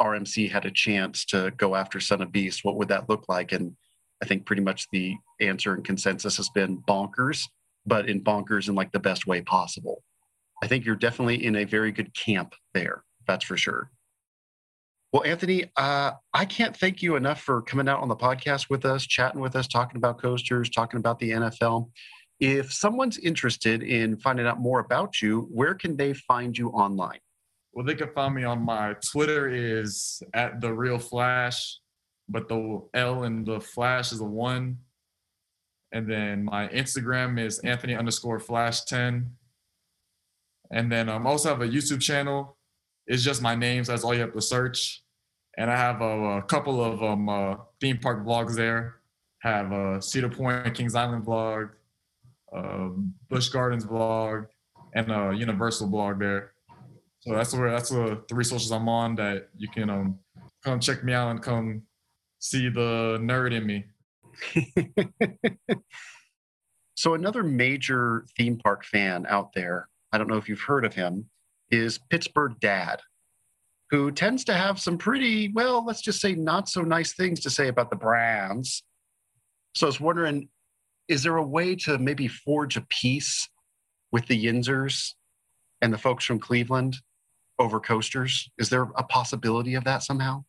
RMC 0.00 0.50
had 0.50 0.64
a 0.64 0.70
chance 0.70 1.24
to 1.26 1.52
go 1.56 1.74
after 1.74 2.00
Son 2.00 2.22
of 2.22 2.32
Beast? 2.32 2.64
What 2.64 2.76
would 2.76 2.88
that 2.88 3.08
look 3.08 3.28
like? 3.28 3.52
And 3.52 3.76
I 4.22 4.26
think 4.26 4.46
pretty 4.46 4.62
much 4.62 4.86
the 4.92 5.16
answer 5.40 5.74
and 5.74 5.84
consensus 5.84 6.36
has 6.38 6.48
been 6.50 6.82
bonkers, 6.88 7.44
but 7.86 8.08
in 8.08 8.22
bonkers 8.22 8.68
in 8.68 8.74
like 8.74 8.92
the 8.92 8.98
best 8.98 9.26
way 9.26 9.42
possible. 9.42 10.02
I 10.62 10.66
think 10.66 10.84
you're 10.84 10.96
definitely 10.96 11.44
in 11.44 11.56
a 11.56 11.64
very 11.64 11.92
good 11.92 12.14
camp 12.14 12.54
there. 12.74 13.02
That's 13.26 13.44
for 13.44 13.56
sure. 13.56 13.90
Well, 15.12 15.24
Anthony, 15.24 15.64
uh, 15.76 16.12
I 16.32 16.44
can't 16.44 16.76
thank 16.76 17.02
you 17.02 17.16
enough 17.16 17.40
for 17.40 17.62
coming 17.62 17.88
out 17.88 18.00
on 18.00 18.08
the 18.08 18.16
podcast 18.16 18.70
with 18.70 18.84
us, 18.84 19.04
chatting 19.06 19.40
with 19.40 19.56
us, 19.56 19.66
talking 19.66 19.96
about 19.96 20.20
coasters, 20.20 20.70
talking 20.70 20.98
about 21.00 21.18
the 21.18 21.30
NFL. 21.30 21.90
If 22.38 22.72
someone's 22.72 23.18
interested 23.18 23.82
in 23.82 24.18
finding 24.18 24.46
out 24.46 24.60
more 24.60 24.78
about 24.78 25.20
you, 25.20 25.48
where 25.50 25.74
can 25.74 25.96
they 25.96 26.12
find 26.12 26.56
you 26.56 26.68
online? 26.68 27.18
Well, 27.72 27.86
they 27.86 27.94
can 27.94 28.12
find 28.12 28.34
me 28.34 28.44
on 28.44 28.62
my 28.62 28.94
Twitter 28.94 29.48
is 29.48 30.22
at 30.34 30.60
the 30.60 30.72
real 30.72 30.98
flash, 30.98 31.78
but 32.28 32.48
the 32.48 32.82
L 32.94 33.24
in 33.24 33.44
the 33.44 33.60
flash 33.60 34.12
is 34.12 34.20
a 34.20 34.24
one. 34.24 34.78
And 35.92 36.08
then 36.10 36.44
my 36.44 36.68
Instagram 36.68 37.38
is 37.38 37.58
Anthony 37.60 37.96
underscore 37.96 38.40
flash 38.40 38.84
10. 38.84 39.30
And 40.72 40.90
then 40.90 41.08
I 41.08 41.16
um, 41.16 41.26
also 41.26 41.48
have 41.48 41.62
a 41.62 41.68
YouTube 41.68 42.00
channel 42.00 42.56
it's 43.10 43.24
just 43.24 43.42
my 43.42 43.56
name, 43.56 43.84
so 43.84 43.90
that's 43.90 44.04
all 44.04 44.14
you 44.14 44.20
have 44.20 44.32
to 44.34 44.40
search. 44.40 45.02
And 45.58 45.68
I 45.68 45.76
have 45.76 46.00
a, 46.00 46.38
a 46.38 46.42
couple 46.42 46.82
of 46.82 47.02
um, 47.02 47.28
uh, 47.28 47.56
theme 47.80 47.98
park 47.98 48.24
vlogs 48.24 48.54
there. 48.54 49.00
Have 49.40 49.72
a 49.72 50.00
Cedar 50.00 50.28
Point, 50.28 50.74
Kings 50.74 50.94
Island 50.94 51.26
vlog, 51.26 51.70
Busch 53.28 53.48
Gardens 53.48 53.84
vlog, 53.84 54.46
and 54.94 55.10
a 55.10 55.32
Universal 55.34 55.88
blog 55.88 56.20
there. 56.20 56.52
So 57.20 57.34
that's 57.34 57.54
where 57.54 57.70
that's 57.70 57.90
the 57.90 58.22
three 58.28 58.44
socials 58.44 58.72
I'm 58.72 58.88
on 58.88 59.14
that 59.16 59.48
you 59.56 59.68
can 59.68 59.90
um, 59.90 60.18
come 60.64 60.80
check 60.80 61.04
me 61.04 61.12
out 61.12 61.30
and 61.30 61.42
come 61.42 61.82
see 62.38 62.70
the 62.70 63.18
nerd 63.20 63.52
in 63.52 63.66
me. 63.66 63.84
so 66.94 67.12
another 67.12 67.42
major 67.42 68.24
theme 68.38 68.56
park 68.56 68.84
fan 68.84 69.26
out 69.28 69.52
there, 69.52 69.88
I 70.12 70.18
don't 70.18 70.28
know 70.28 70.38
if 70.38 70.48
you've 70.48 70.62
heard 70.62 70.86
of 70.86 70.94
him, 70.94 71.28
is 71.70 71.98
Pittsburgh 72.08 72.54
Dad, 72.58 73.00
who 73.90 74.10
tends 74.10 74.44
to 74.44 74.54
have 74.54 74.80
some 74.80 74.96
pretty, 74.96 75.52
well, 75.52 75.84
let's 75.84 76.00
just 76.00 76.22
say 76.22 76.34
not 76.34 76.70
so 76.70 76.80
nice 76.80 77.12
things 77.12 77.40
to 77.40 77.50
say 77.50 77.68
about 77.68 77.90
the 77.90 77.96
Browns. 77.96 78.82
So 79.74 79.86
I 79.86 79.88
was 79.88 80.00
wondering, 80.00 80.48
is 81.08 81.22
there 81.22 81.36
a 81.36 81.42
way 81.42 81.76
to 81.76 81.98
maybe 81.98 82.28
forge 82.28 82.78
a 82.78 82.86
peace 82.88 83.46
with 84.10 84.26
the 84.26 84.46
Yinzers 84.46 85.12
and 85.82 85.92
the 85.92 85.98
folks 85.98 86.24
from 86.24 86.38
Cleveland 86.38 86.96
over 87.60 87.78
coasters? 87.78 88.50
Is 88.58 88.68
there 88.70 88.88
a 88.96 89.04
possibility 89.04 89.74
of 89.74 89.84
that 89.84 90.02
somehow? 90.02 90.44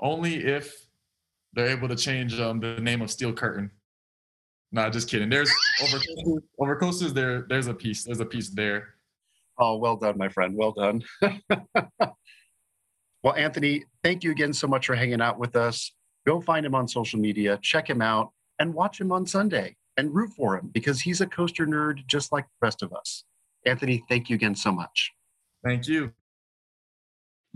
Only 0.00 0.36
if 0.36 0.86
they're 1.52 1.68
able 1.68 1.88
to 1.88 1.96
change 1.96 2.38
um, 2.40 2.60
the 2.60 2.80
name 2.80 3.02
of 3.02 3.10
Steel 3.10 3.32
Curtain. 3.32 3.70
No, 4.72 4.88
just 4.90 5.08
kidding. 5.08 5.28
There's 5.28 5.50
over 5.82 5.98
coasters, 5.98 6.42
over 6.58 6.76
coasters. 6.76 7.12
There, 7.12 7.46
there's 7.48 7.66
a 7.66 7.74
piece. 7.74 8.04
There's 8.04 8.20
a 8.20 8.26
piece 8.26 8.50
there. 8.50 8.94
Oh, 9.58 9.76
well 9.76 9.96
done, 9.96 10.18
my 10.18 10.28
friend. 10.28 10.54
Well 10.54 10.72
done. 10.72 11.02
well, 13.22 13.34
Anthony, 13.36 13.84
thank 14.04 14.22
you 14.22 14.30
again 14.30 14.52
so 14.52 14.66
much 14.66 14.86
for 14.86 14.94
hanging 14.94 15.20
out 15.20 15.38
with 15.38 15.56
us. 15.56 15.92
Go 16.26 16.40
find 16.40 16.66
him 16.66 16.74
on 16.74 16.86
social 16.88 17.18
media, 17.18 17.58
check 17.62 17.88
him 17.88 18.02
out, 18.02 18.32
and 18.58 18.74
watch 18.74 19.00
him 19.00 19.12
on 19.12 19.26
Sunday 19.26 19.76
and 19.96 20.14
root 20.14 20.30
for 20.36 20.58
him 20.58 20.68
because 20.72 21.00
he's 21.00 21.20
a 21.20 21.26
coaster 21.26 21.66
nerd 21.66 22.06
just 22.06 22.32
like 22.32 22.44
the 22.44 22.66
rest 22.66 22.82
of 22.82 22.92
us. 22.92 23.24
Anthony, 23.64 24.04
thank 24.08 24.28
you 24.28 24.36
again 24.36 24.54
so 24.54 24.72
much. 24.72 25.12
Thank 25.64 25.88
you. 25.88 26.12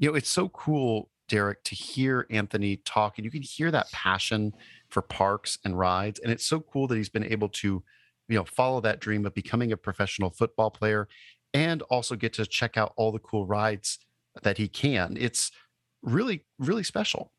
You 0.00 0.08
know, 0.08 0.16
it's 0.16 0.30
so 0.30 0.48
cool, 0.48 1.10
Derek, 1.28 1.62
to 1.64 1.74
hear 1.74 2.26
Anthony 2.30 2.78
talk, 2.78 3.18
and 3.18 3.24
you 3.24 3.30
can 3.30 3.42
hear 3.42 3.70
that 3.70 3.92
passion 3.92 4.54
for 4.88 5.02
parks 5.02 5.58
and 5.62 5.78
rides. 5.78 6.18
And 6.20 6.32
it's 6.32 6.46
so 6.46 6.60
cool 6.60 6.86
that 6.88 6.96
he's 6.96 7.10
been 7.10 7.24
able 7.24 7.50
to, 7.50 7.84
you 8.26 8.36
know, 8.36 8.46
follow 8.46 8.80
that 8.80 9.00
dream 9.00 9.26
of 9.26 9.34
becoming 9.34 9.72
a 9.72 9.76
professional 9.76 10.30
football 10.30 10.70
player 10.70 11.06
and 11.52 11.82
also 11.82 12.16
get 12.16 12.32
to 12.34 12.46
check 12.46 12.78
out 12.78 12.94
all 12.96 13.12
the 13.12 13.18
cool 13.18 13.46
rides 13.46 13.98
that 14.42 14.56
he 14.56 14.68
can. 14.68 15.18
It's 15.20 15.52
really, 16.00 16.46
really 16.58 16.82
special. 16.82 17.30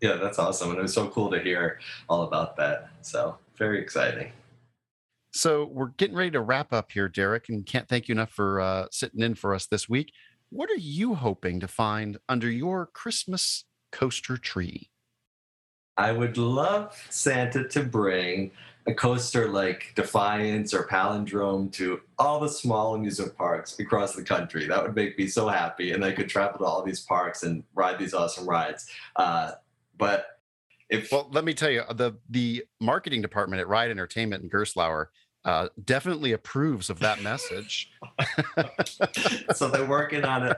Yeah, 0.00 0.16
that's 0.16 0.40
awesome. 0.40 0.70
And 0.70 0.80
it 0.80 0.82
was 0.82 0.92
so 0.92 1.06
cool 1.08 1.30
to 1.30 1.38
hear 1.38 1.78
all 2.08 2.22
about 2.22 2.56
that. 2.56 2.88
So, 3.02 3.38
very 3.56 3.80
exciting. 3.80 4.32
So, 5.30 5.66
we're 5.66 5.92
getting 5.98 6.16
ready 6.16 6.32
to 6.32 6.40
wrap 6.40 6.72
up 6.72 6.90
here, 6.90 7.08
Derek, 7.08 7.48
and 7.48 7.64
can't 7.64 7.88
thank 7.88 8.08
you 8.08 8.14
enough 8.14 8.32
for 8.32 8.60
uh, 8.60 8.86
sitting 8.90 9.20
in 9.20 9.36
for 9.36 9.54
us 9.54 9.66
this 9.66 9.88
week. 9.88 10.12
What 10.52 10.68
are 10.68 10.76
you 10.76 11.14
hoping 11.14 11.60
to 11.60 11.66
find 11.66 12.18
under 12.28 12.50
your 12.50 12.84
Christmas 12.84 13.64
coaster 13.90 14.36
tree? 14.36 14.90
I 15.96 16.12
would 16.12 16.36
love 16.36 16.94
Santa 17.08 17.66
to 17.68 17.82
bring 17.82 18.50
a 18.86 18.92
coaster 18.92 19.48
like 19.48 19.94
Defiance 19.96 20.74
or 20.74 20.86
Palindrome 20.86 21.72
to 21.72 22.02
all 22.18 22.38
the 22.38 22.50
small 22.50 22.94
amusement 22.94 23.34
parks 23.34 23.78
across 23.78 24.14
the 24.14 24.22
country. 24.22 24.66
That 24.66 24.82
would 24.82 24.94
make 24.94 25.18
me 25.18 25.26
so 25.26 25.48
happy, 25.48 25.92
and 25.92 26.04
I 26.04 26.12
could 26.12 26.28
travel 26.28 26.58
to 26.58 26.66
all 26.66 26.82
these 26.82 27.00
parks 27.00 27.44
and 27.44 27.64
ride 27.74 27.98
these 27.98 28.12
awesome 28.12 28.46
rides. 28.46 28.90
Uh, 29.16 29.52
but 29.96 30.38
if 30.90 31.10
well, 31.10 31.30
let 31.32 31.46
me 31.46 31.54
tell 31.54 31.70
you, 31.70 31.82
the 31.94 32.12
the 32.28 32.66
marketing 32.78 33.22
department 33.22 33.60
at 33.60 33.68
Ride 33.68 33.90
Entertainment 33.90 34.44
in 34.44 34.50
Gerstlauer 34.50 35.06
uh, 35.44 35.68
definitely 35.84 36.32
approves 36.32 36.88
of 36.90 36.98
that 37.00 37.22
message. 37.22 37.90
so 39.54 39.68
they're 39.68 39.86
working 39.86 40.24
on 40.24 40.46
it 40.48 40.56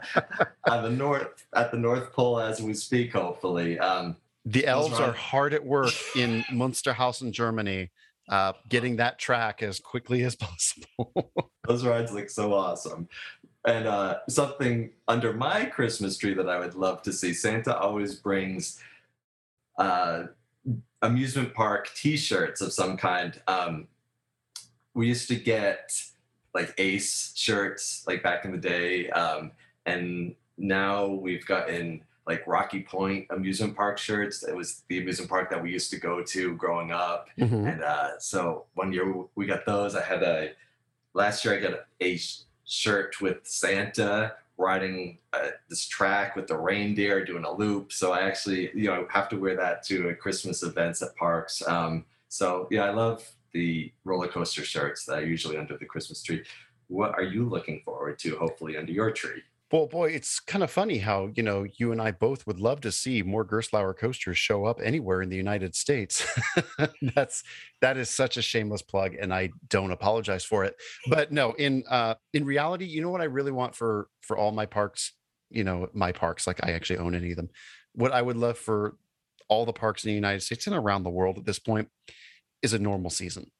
on 0.68 0.82
the 0.82 0.90
north 0.90 1.46
at 1.54 1.70
the 1.70 1.78
North 1.78 2.12
Pole 2.12 2.38
as 2.40 2.60
we 2.60 2.74
speak. 2.74 3.12
Hopefully, 3.12 3.78
um, 3.78 4.16
the 4.44 4.66
elves 4.66 5.00
are 5.00 5.12
hard 5.12 5.54
at 5.54 5.64
work 5.64 5.94
in 6.16 6.42
Munsterhausen, 6.52 7.32
Germany, 7.32 7.90
uh, 8.28 8.52
getting 8.68 8.96
that 8.96 9.18
track 9.18 9.62
as 9.62 9.80
quickly 9.80 10.22
as 10.22 10.36
possible. 10.36 11.32
Those 11.66 11.84
rides 11.84 12.12
look 12.12 12.28
so 12.28 12.52
awesome. 12.52 13.08
And 13.66 13.86
uh, 13.86 14.18
something 14.28 14.90
under 15.08 15.32
my 15.32 15.64
Christmas 15.64 16.18
tree 16.18 16.34
that 16.34 16.48
I 16.48 16.58
would 16.58 16.74
love 16.74 17.00
to 17.02 17.12
see 17.12 17.32
Santa 17.32 17.74
always 17.78 18.16
brings 18.16 18.78
uh, 19.78 20.24
amusement 21.00 21.54
park 21.54 21.90
t 21.94 22.18
shirts 22.18 22.60
of 22.60 22.74
some 22.74 22.98
kind. 22.98 23.40
Um, 23.46 23.88
we 24.94 25.08
used 25.08 25.28
to 25.28 25.36
get 25.36 25.92
like 26.54 26.72
Ace 26.78 27.32
shirts 27.34 28.04
like 28.06 28.22
back 28.22 28.44
in 28.44 28.52
the 28.52 28.58
day. 28.58 29.10
Um, 29.10 29.50
and 29.86 30.34
now 30.56 31.06
we've 31.06 31.44
gotten 31.44 32.02
like 32.26 32.46
Rocky 32.46 32.80
Point 32.80 33.26
amusement 33.30 33.76
park 33.76 33.98
shirts. 33.98 34.44
It 34.44 34.56
was 34.56 34.82
the 34.88 35.00
amusement 35.00 35.28
park 35.28 35.50
that 35.50 35.62
we 35.62 35.70
used 35.70 35.90
to 35.90 35.98
go 35.98 36.22
to 36.22 36.54
growing 36.54 36.92
up. 36.92 37.28
Mm-hmm. 37.38 37.66
And 37.66 37.82
uh, 37.82 38.18
so 38.18 38.64
one 38.74 38.92
year 38.92 39.14
we 39.34 39.46
got 39.46 39.66
those. 39.66 39.94
I 39.94 40.02
had 40.02 40.22
a 40.22 40.52
last 41.12 41.44
year 41.44 41.54
I 41.54 41.60
got 41.60 41.86
a 42.00 42.18
shirt 42.64 43.20
with 43.20 43.38
Santa 43.42 44.34
riding 44.56 45.18
uh, 45.32 45.48
this 45.68 45.86
track 45.86 46.36
with 46.36 46.46
the 46.46 46.56
reindeer 46.56 47.24
doing 47.24 47.44
a 47.44 47.52
loop. 47.52 47.92
So 47.92 48.12
I 48.12 48.20
actually 48.20 48.70
you 48.74 48.86
know 48.86 49.06
have 49.10 49.28
to 49.30 49.36
wear 49.36 49.56
that 49.56 49.82
to 49.86 50.14
Christmas 50.14 50.62
events 50.62 51.02
at 51.02 51.14
parks. 51.16 51.66
Um, 51.66 52.04
so 52.28 52.68
yeah, 52.70 52.84
I 52.84 52.90
love 52.90 53.28
the 53.54 53.92
roller 54.04 54.28
coaster 54.28 54.64
shirts 54.64 55.04
that 55.06 55.18
are 55.18 55.26
usually 55.26 55.56
under 55.56 55.78
the 55.78 55.86
Christmas 55.86 56.22
tree. 56.22 56.44
What 56.88 57.14
are 57.14 57.22
you 57.22 57.48
looking 57.48 57.80
forward 57.84 58.18
to? 58.18 58.36
Hopefully 58.36 58.76
under 58.76 58.92
your 58.92 59.10
tree. 59.10 59.42
Well, 59.72 59.86
boy, 59.86 60.10
it's 60.10 60.38
kind 60.38 60.62
of 60.62 60.70
funny 60.70 60.98
how, 60.98 61.30
you 61.34 61.42
know, 61.42 61.66
you 61.78 61.90
and 61.90 62.00
I 62.00 62.12
both 62.12 62.46
would 62.46 62.60
love 62.60 62.80
to 62.82 62.92
see 62.92 63.22
more 63.22 63.44
Gerstlauer 63.44 63.96
coasters 63.96 64.38
show 64.38 64.66
up 64.66 64.78
anywhere 64.80 65.22
in 65.22 65.30
the 65.30 65.36
United 65.36 65.74
States. 65.74 66.24
That's 67.14 67.42
that 67.80 67.96
is 67.96 68.10
such 68.10 68.36
a 68.36 68.42
shameless 68.42 68.82
plug 68.82 69.14
and 69.14 69.34
I 69.34 69.50
don't 69.68 69.90
apologize 69.90 70.44
for 70.44 70.64
it. 70.64 70.76
But 71.08 71.32
no, 71.32 71.54
in 71.54 71.82
uh 71.90 72.14
in 72.32 72.44
reality, 72.44 72.84
you 72.84 73.02
know 73.02 73.10
what 73.10 73.22
I 73.22 73.24
really 73.24 73.52
want 73.52 73.74
for 73.74 74.08
for 74.20 74.36
all 74.36 74.52
my 74.52 74.66
parks, 74.66 75.12
you 75.50 75.64
know, 75.64 75.88
my 75.92 76.12
parks 76.12 76.46
like 76.46 76.62
I 76.62 76.72
actually 76.72 76.98
own 76.98 77.14
any 77.14 77.30
of 77.30 77.36
them. 77.36 77.48
What 77.94 78.12
I 78.12 78.22
would 78.22 78.36
love 78.36 78.58
for 78.58 78.96
all 79.48 79.64
the 79.64 79.72
parks 79.72 80.04
in 80.04 80.10
the 80.10 80.14
United 80.14 80.42
States 80.42 80.66
and 80.66 80.76
around 80.76 81.02
the 81.02 81.10
world 81.10 81.38
at 81.38 81.46
this 81.46 81.58
point 81.58 81.88
is 82.64 82.72
a 82.72 82.78
normal 82.78 83.10
season 83.10 83.50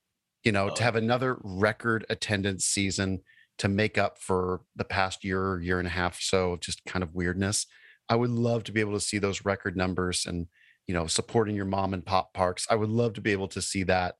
you 0.44 0.52
know, 0.52 0.68
to 0.68 0.82
Oh. 0.82 0.84
have 0.84 0.94
another 0.96 1.38
record 1.42 2.04
attendance 2.10 2.66
season 2.66 3.22
to 3.56 3.66
make 3.66 3.96
up 3.96 4.18
for 4.18 4.60
the 4.76 4.84
past 4.84 5.24
year, 5.24 5.58
year 5.60 5.78
and 5.78 5.88
a 5.88 5.90
half 5.90 6.20
so 6.20 6.52
of 6.52 6.60
just 6.60 6.84
kind 6.84 7.02
of 7.02 7.14
weirdness. 7.14 7.66
I 8.10 8.16
would 8.16 8.28
love 8.30 8.62
to 8.64 8.72
be 8.72 8.80
able 8.80 8.92
to 8.92 9.00
see 9.00 9.16
those 9.16 9.46
record 9.46 9.74
numbers 9.74 10.26
and, 10.26 10.48
you 10.86 10.92
know, 10.92 11.06
supporting 11.06 11.56
your 11.56 11.64
mom 11.64 11.94
and 11.94 12.04
pop 12.04 12.34
parks. 12.34 12.66
I 12.68 12.74
would 12.74 12.90
love 12.90 13.14
to 13.14 13.22
be 13.22 13.32
able 13.32 13.48
to 13.48 13.62
see 13.62 13.84
that, 13.84 14.16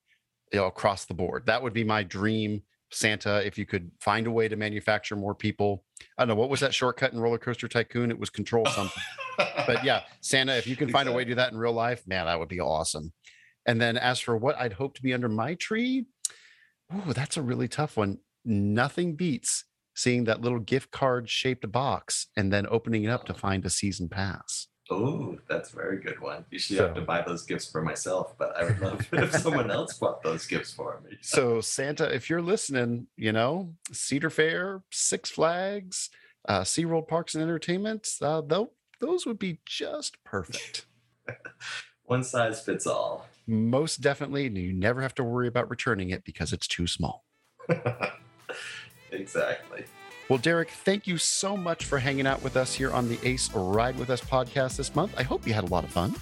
you 0.51 0.61
know, 0.61 0.67
across 0.67 1.05
the 1.05 1.13
board. 1.13 1.45
That 1.45 1.63
would 1.63 1.75
be 1.75 1.85
my 1.85 2.03
dream, 2.03 2.63
Santa, 2.91 3.45
if 3.45 3.59
you 3.59 3.67
could 3.67 3.91
find 4.01 4.27
a 4.27 4.31
way 4.31 4.49
to 4.49 4.57
manufacture 4.57 5.17
more 5.17 5.35
people. 5.35 5.85
I 6.17 6.23
don't 6.23 6.29
know, 6.29 6.41
what 6.41 6.49
was 6.49 6.61
that 6.61 6.73
shortcut 6.73 7.13
in 7.13 7.21
Roller 7.21 7.37
Coaster 7.37 7.69
Tycoon? 7.69 8.11
It 8.11 8.19
was 8.19 8.31
control 8.31 8.65
something 8.65 9.03
but 9.37 9.85
yeah, 9.85 10.03
Santa, 10.21 10.57
if 10.57 10.67
you 10.67 10.77
can 10.77 10.89
find 10.89 11.09
a 11.09 11.13
way 11.13 11.25
to 11.25 11.31
do 11.31 11.35
that 11.35 11.53
in 11.53 11.59
real 11.59 11.73
life, 11.73 12.07
man, 12.07 12.27
that 12.27 12.39
would 12.39 12.49
be 12.49 12.61
awesome. 12.61 13.13
And 13.67 13.81
then 13.81 13.97
as 13.97 14.21
for 14.21 14.37
what 14.37 14.59
I'd 14.59 14.75
hope 14.75 14.95
to 14.95 15.03
be 15.03 15.15
under 15.15 15.29
my 15.29 15.55
tree, 15.55 16.07
oh, 16.93 17.13
that's 17.13 17.37
a 17.37 17.43
really 17.43 17.69
tough 17.69 17.97
one. 17.97 18.19
Nothing 18.45 19.15
beats 19.15 19.65
seeing 19.95 20.25
that 20.25 20.41
little 20.41 20.59
gift 20.59 20.91
card 20.91 21.31
shaped 21.31 21.71
box 21.71 22.27
and 22.37 22.53
then 22.53 22.67
opening 22.69 23.05
it 23.05 23.11
up 23.11 23.25
to 23.27 23.35
find 23.35 23.65
a 23.65 23.71
season 23.71 24.09
pass. 24.09 24.69
Oh, 24.91 25.39
that's 25.49 25.73
a 25.73 25.77
very 25.77 25.99
good 25.99 26.21
one. 26.21 26.45
Usually 26.51 26.79
I 26.79 26.85
have 26.85 26.95
to 26.95 27.01
buy 27.01 27.23
those 27.23 27.45
gifts 27.45 27.71
for 27.71 27.81
myself, 27.81 28.37
but 28.37 28.55
I 28.55 28.65
would 28.65 28.81
love 28.81 29.09
if 29.13 29.33
someone 29.33 29.71
else 29.71 29.97
bought 29.97 30.23
those 30.23 30.47
gifts 30.47 30.75
for 30.75 31.01
me. 31.09 31.17
So 31.23 31.63
Santa, 31.63 32.13
if 32.15 32.29
you're 32.29 32.43
listening, 32.43 33.07
you 33.17 33.33
know, 33.33 33.73
Cedar 33.93 34.29
Fair, 34.29 34.83
Six 34.91 35.31
Flags, 35.31 36.11
uh, 36.47 36.61
SeaWorld 36.61 37.09
Parks 37.09 37.35
and 37.35 37.43
Entertainment, 37.43 38.07
uh, 38.21 38.43
those 39.01 39.25
would 39.25 39.39
be 39.39 39.61
just 39.65 40.23
perfect. 40.23 40.85
One 42.05 42.23
size 42.23 42.61
fits 42.61 42.87
all. 42.87 43.27
Most 43.47 44.01
definitely. 44.01 44.47
And 44.47 44.57
you 44.57 44.73
never 44.73 45.03
have 45.03 45.15
to 45.17 45.25
worry 45.25 45.49
about 45.49 45.71
returning 45.71 46.11
it 46.11 46.25
because 46.25 46.53
it's 46.53 46.67
too 46.67 46.87
small. 46.87 47.25
exactly. 49.13 49.85
Well, 50.29 50.39
Derek, 50.39 50.71
thank 50.71 51.07
you 51.07 51.19
so 51.19 51.57
much 51.57 51.85
for 51.85 51.99
hanging 51.99 52.27
out 52.27 52.43
with 52.43 52.57
us 52.57 52.75
here 52.75 52.91
on 52.91 53.09
the 53.09 53.19
Ace 53.25 53.53
Ride 53.53 53.99
with 53.99 54.09
Us 54.09 54.23
podcast 54.23 54.77
this 54.77 54.95
month. 54.95 55.15
I 55.19 55.23
hope 55.23 55.47
you 55.47 55.53
had 55.53 55.65
a 55.65 55.69
lot 55.69 55.85
of 55.85 55.91
fun. 55.91 56.15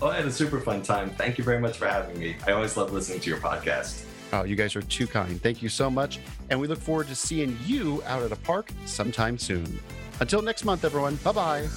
Oh, 0.00 0.06
I 0.08 0.16
had 0.16 0.26
a 0.26 0.30
super 0.30 0.60
fun 0.60 0.82
time. 0.82 1.10
Thank 1.10 1.38
you 1.38 1.44
very 1.44 1.58
much 1.58 1.76
for 1.76 1.88
having 1.88 2.18
me. 2.20 2.36
I 2.46 2.52
always 2.52 2.76
love 2.76 2.92
listening 2.92 3.18
to 3.20 3.30
your 3.30 3.40
podcast. 3.40 4.04
Oh, 4.32 4.44
you 4.44 4.54
guys 4.54 4.76
are 4.76 4.82
too 4.82 5.06
kind. 5.06 5.42
Thank 5.42 5.60
you 5.60 5.68
so 5.68 5.90
much. 5.90 6.20
And 6.50 6.60
we 6.60 6.68
look 6.68 6.78
forward 6.78 7.08
to 7.08 7.14
seeing 7.14 7.58
you 7.64 8.02
out 8.06 8.22
at 8.22 8.30
a 8.30 8.36
park 8.36 8.70
sometime 8.86 9.38
soon. 9.38 9.80
Until 10.20 10.42
next 10.42 10.64
month, 10.64 10.84
everyone. 10.84 11.16
Bye 11.16 11.32
bye. 11.32 11.68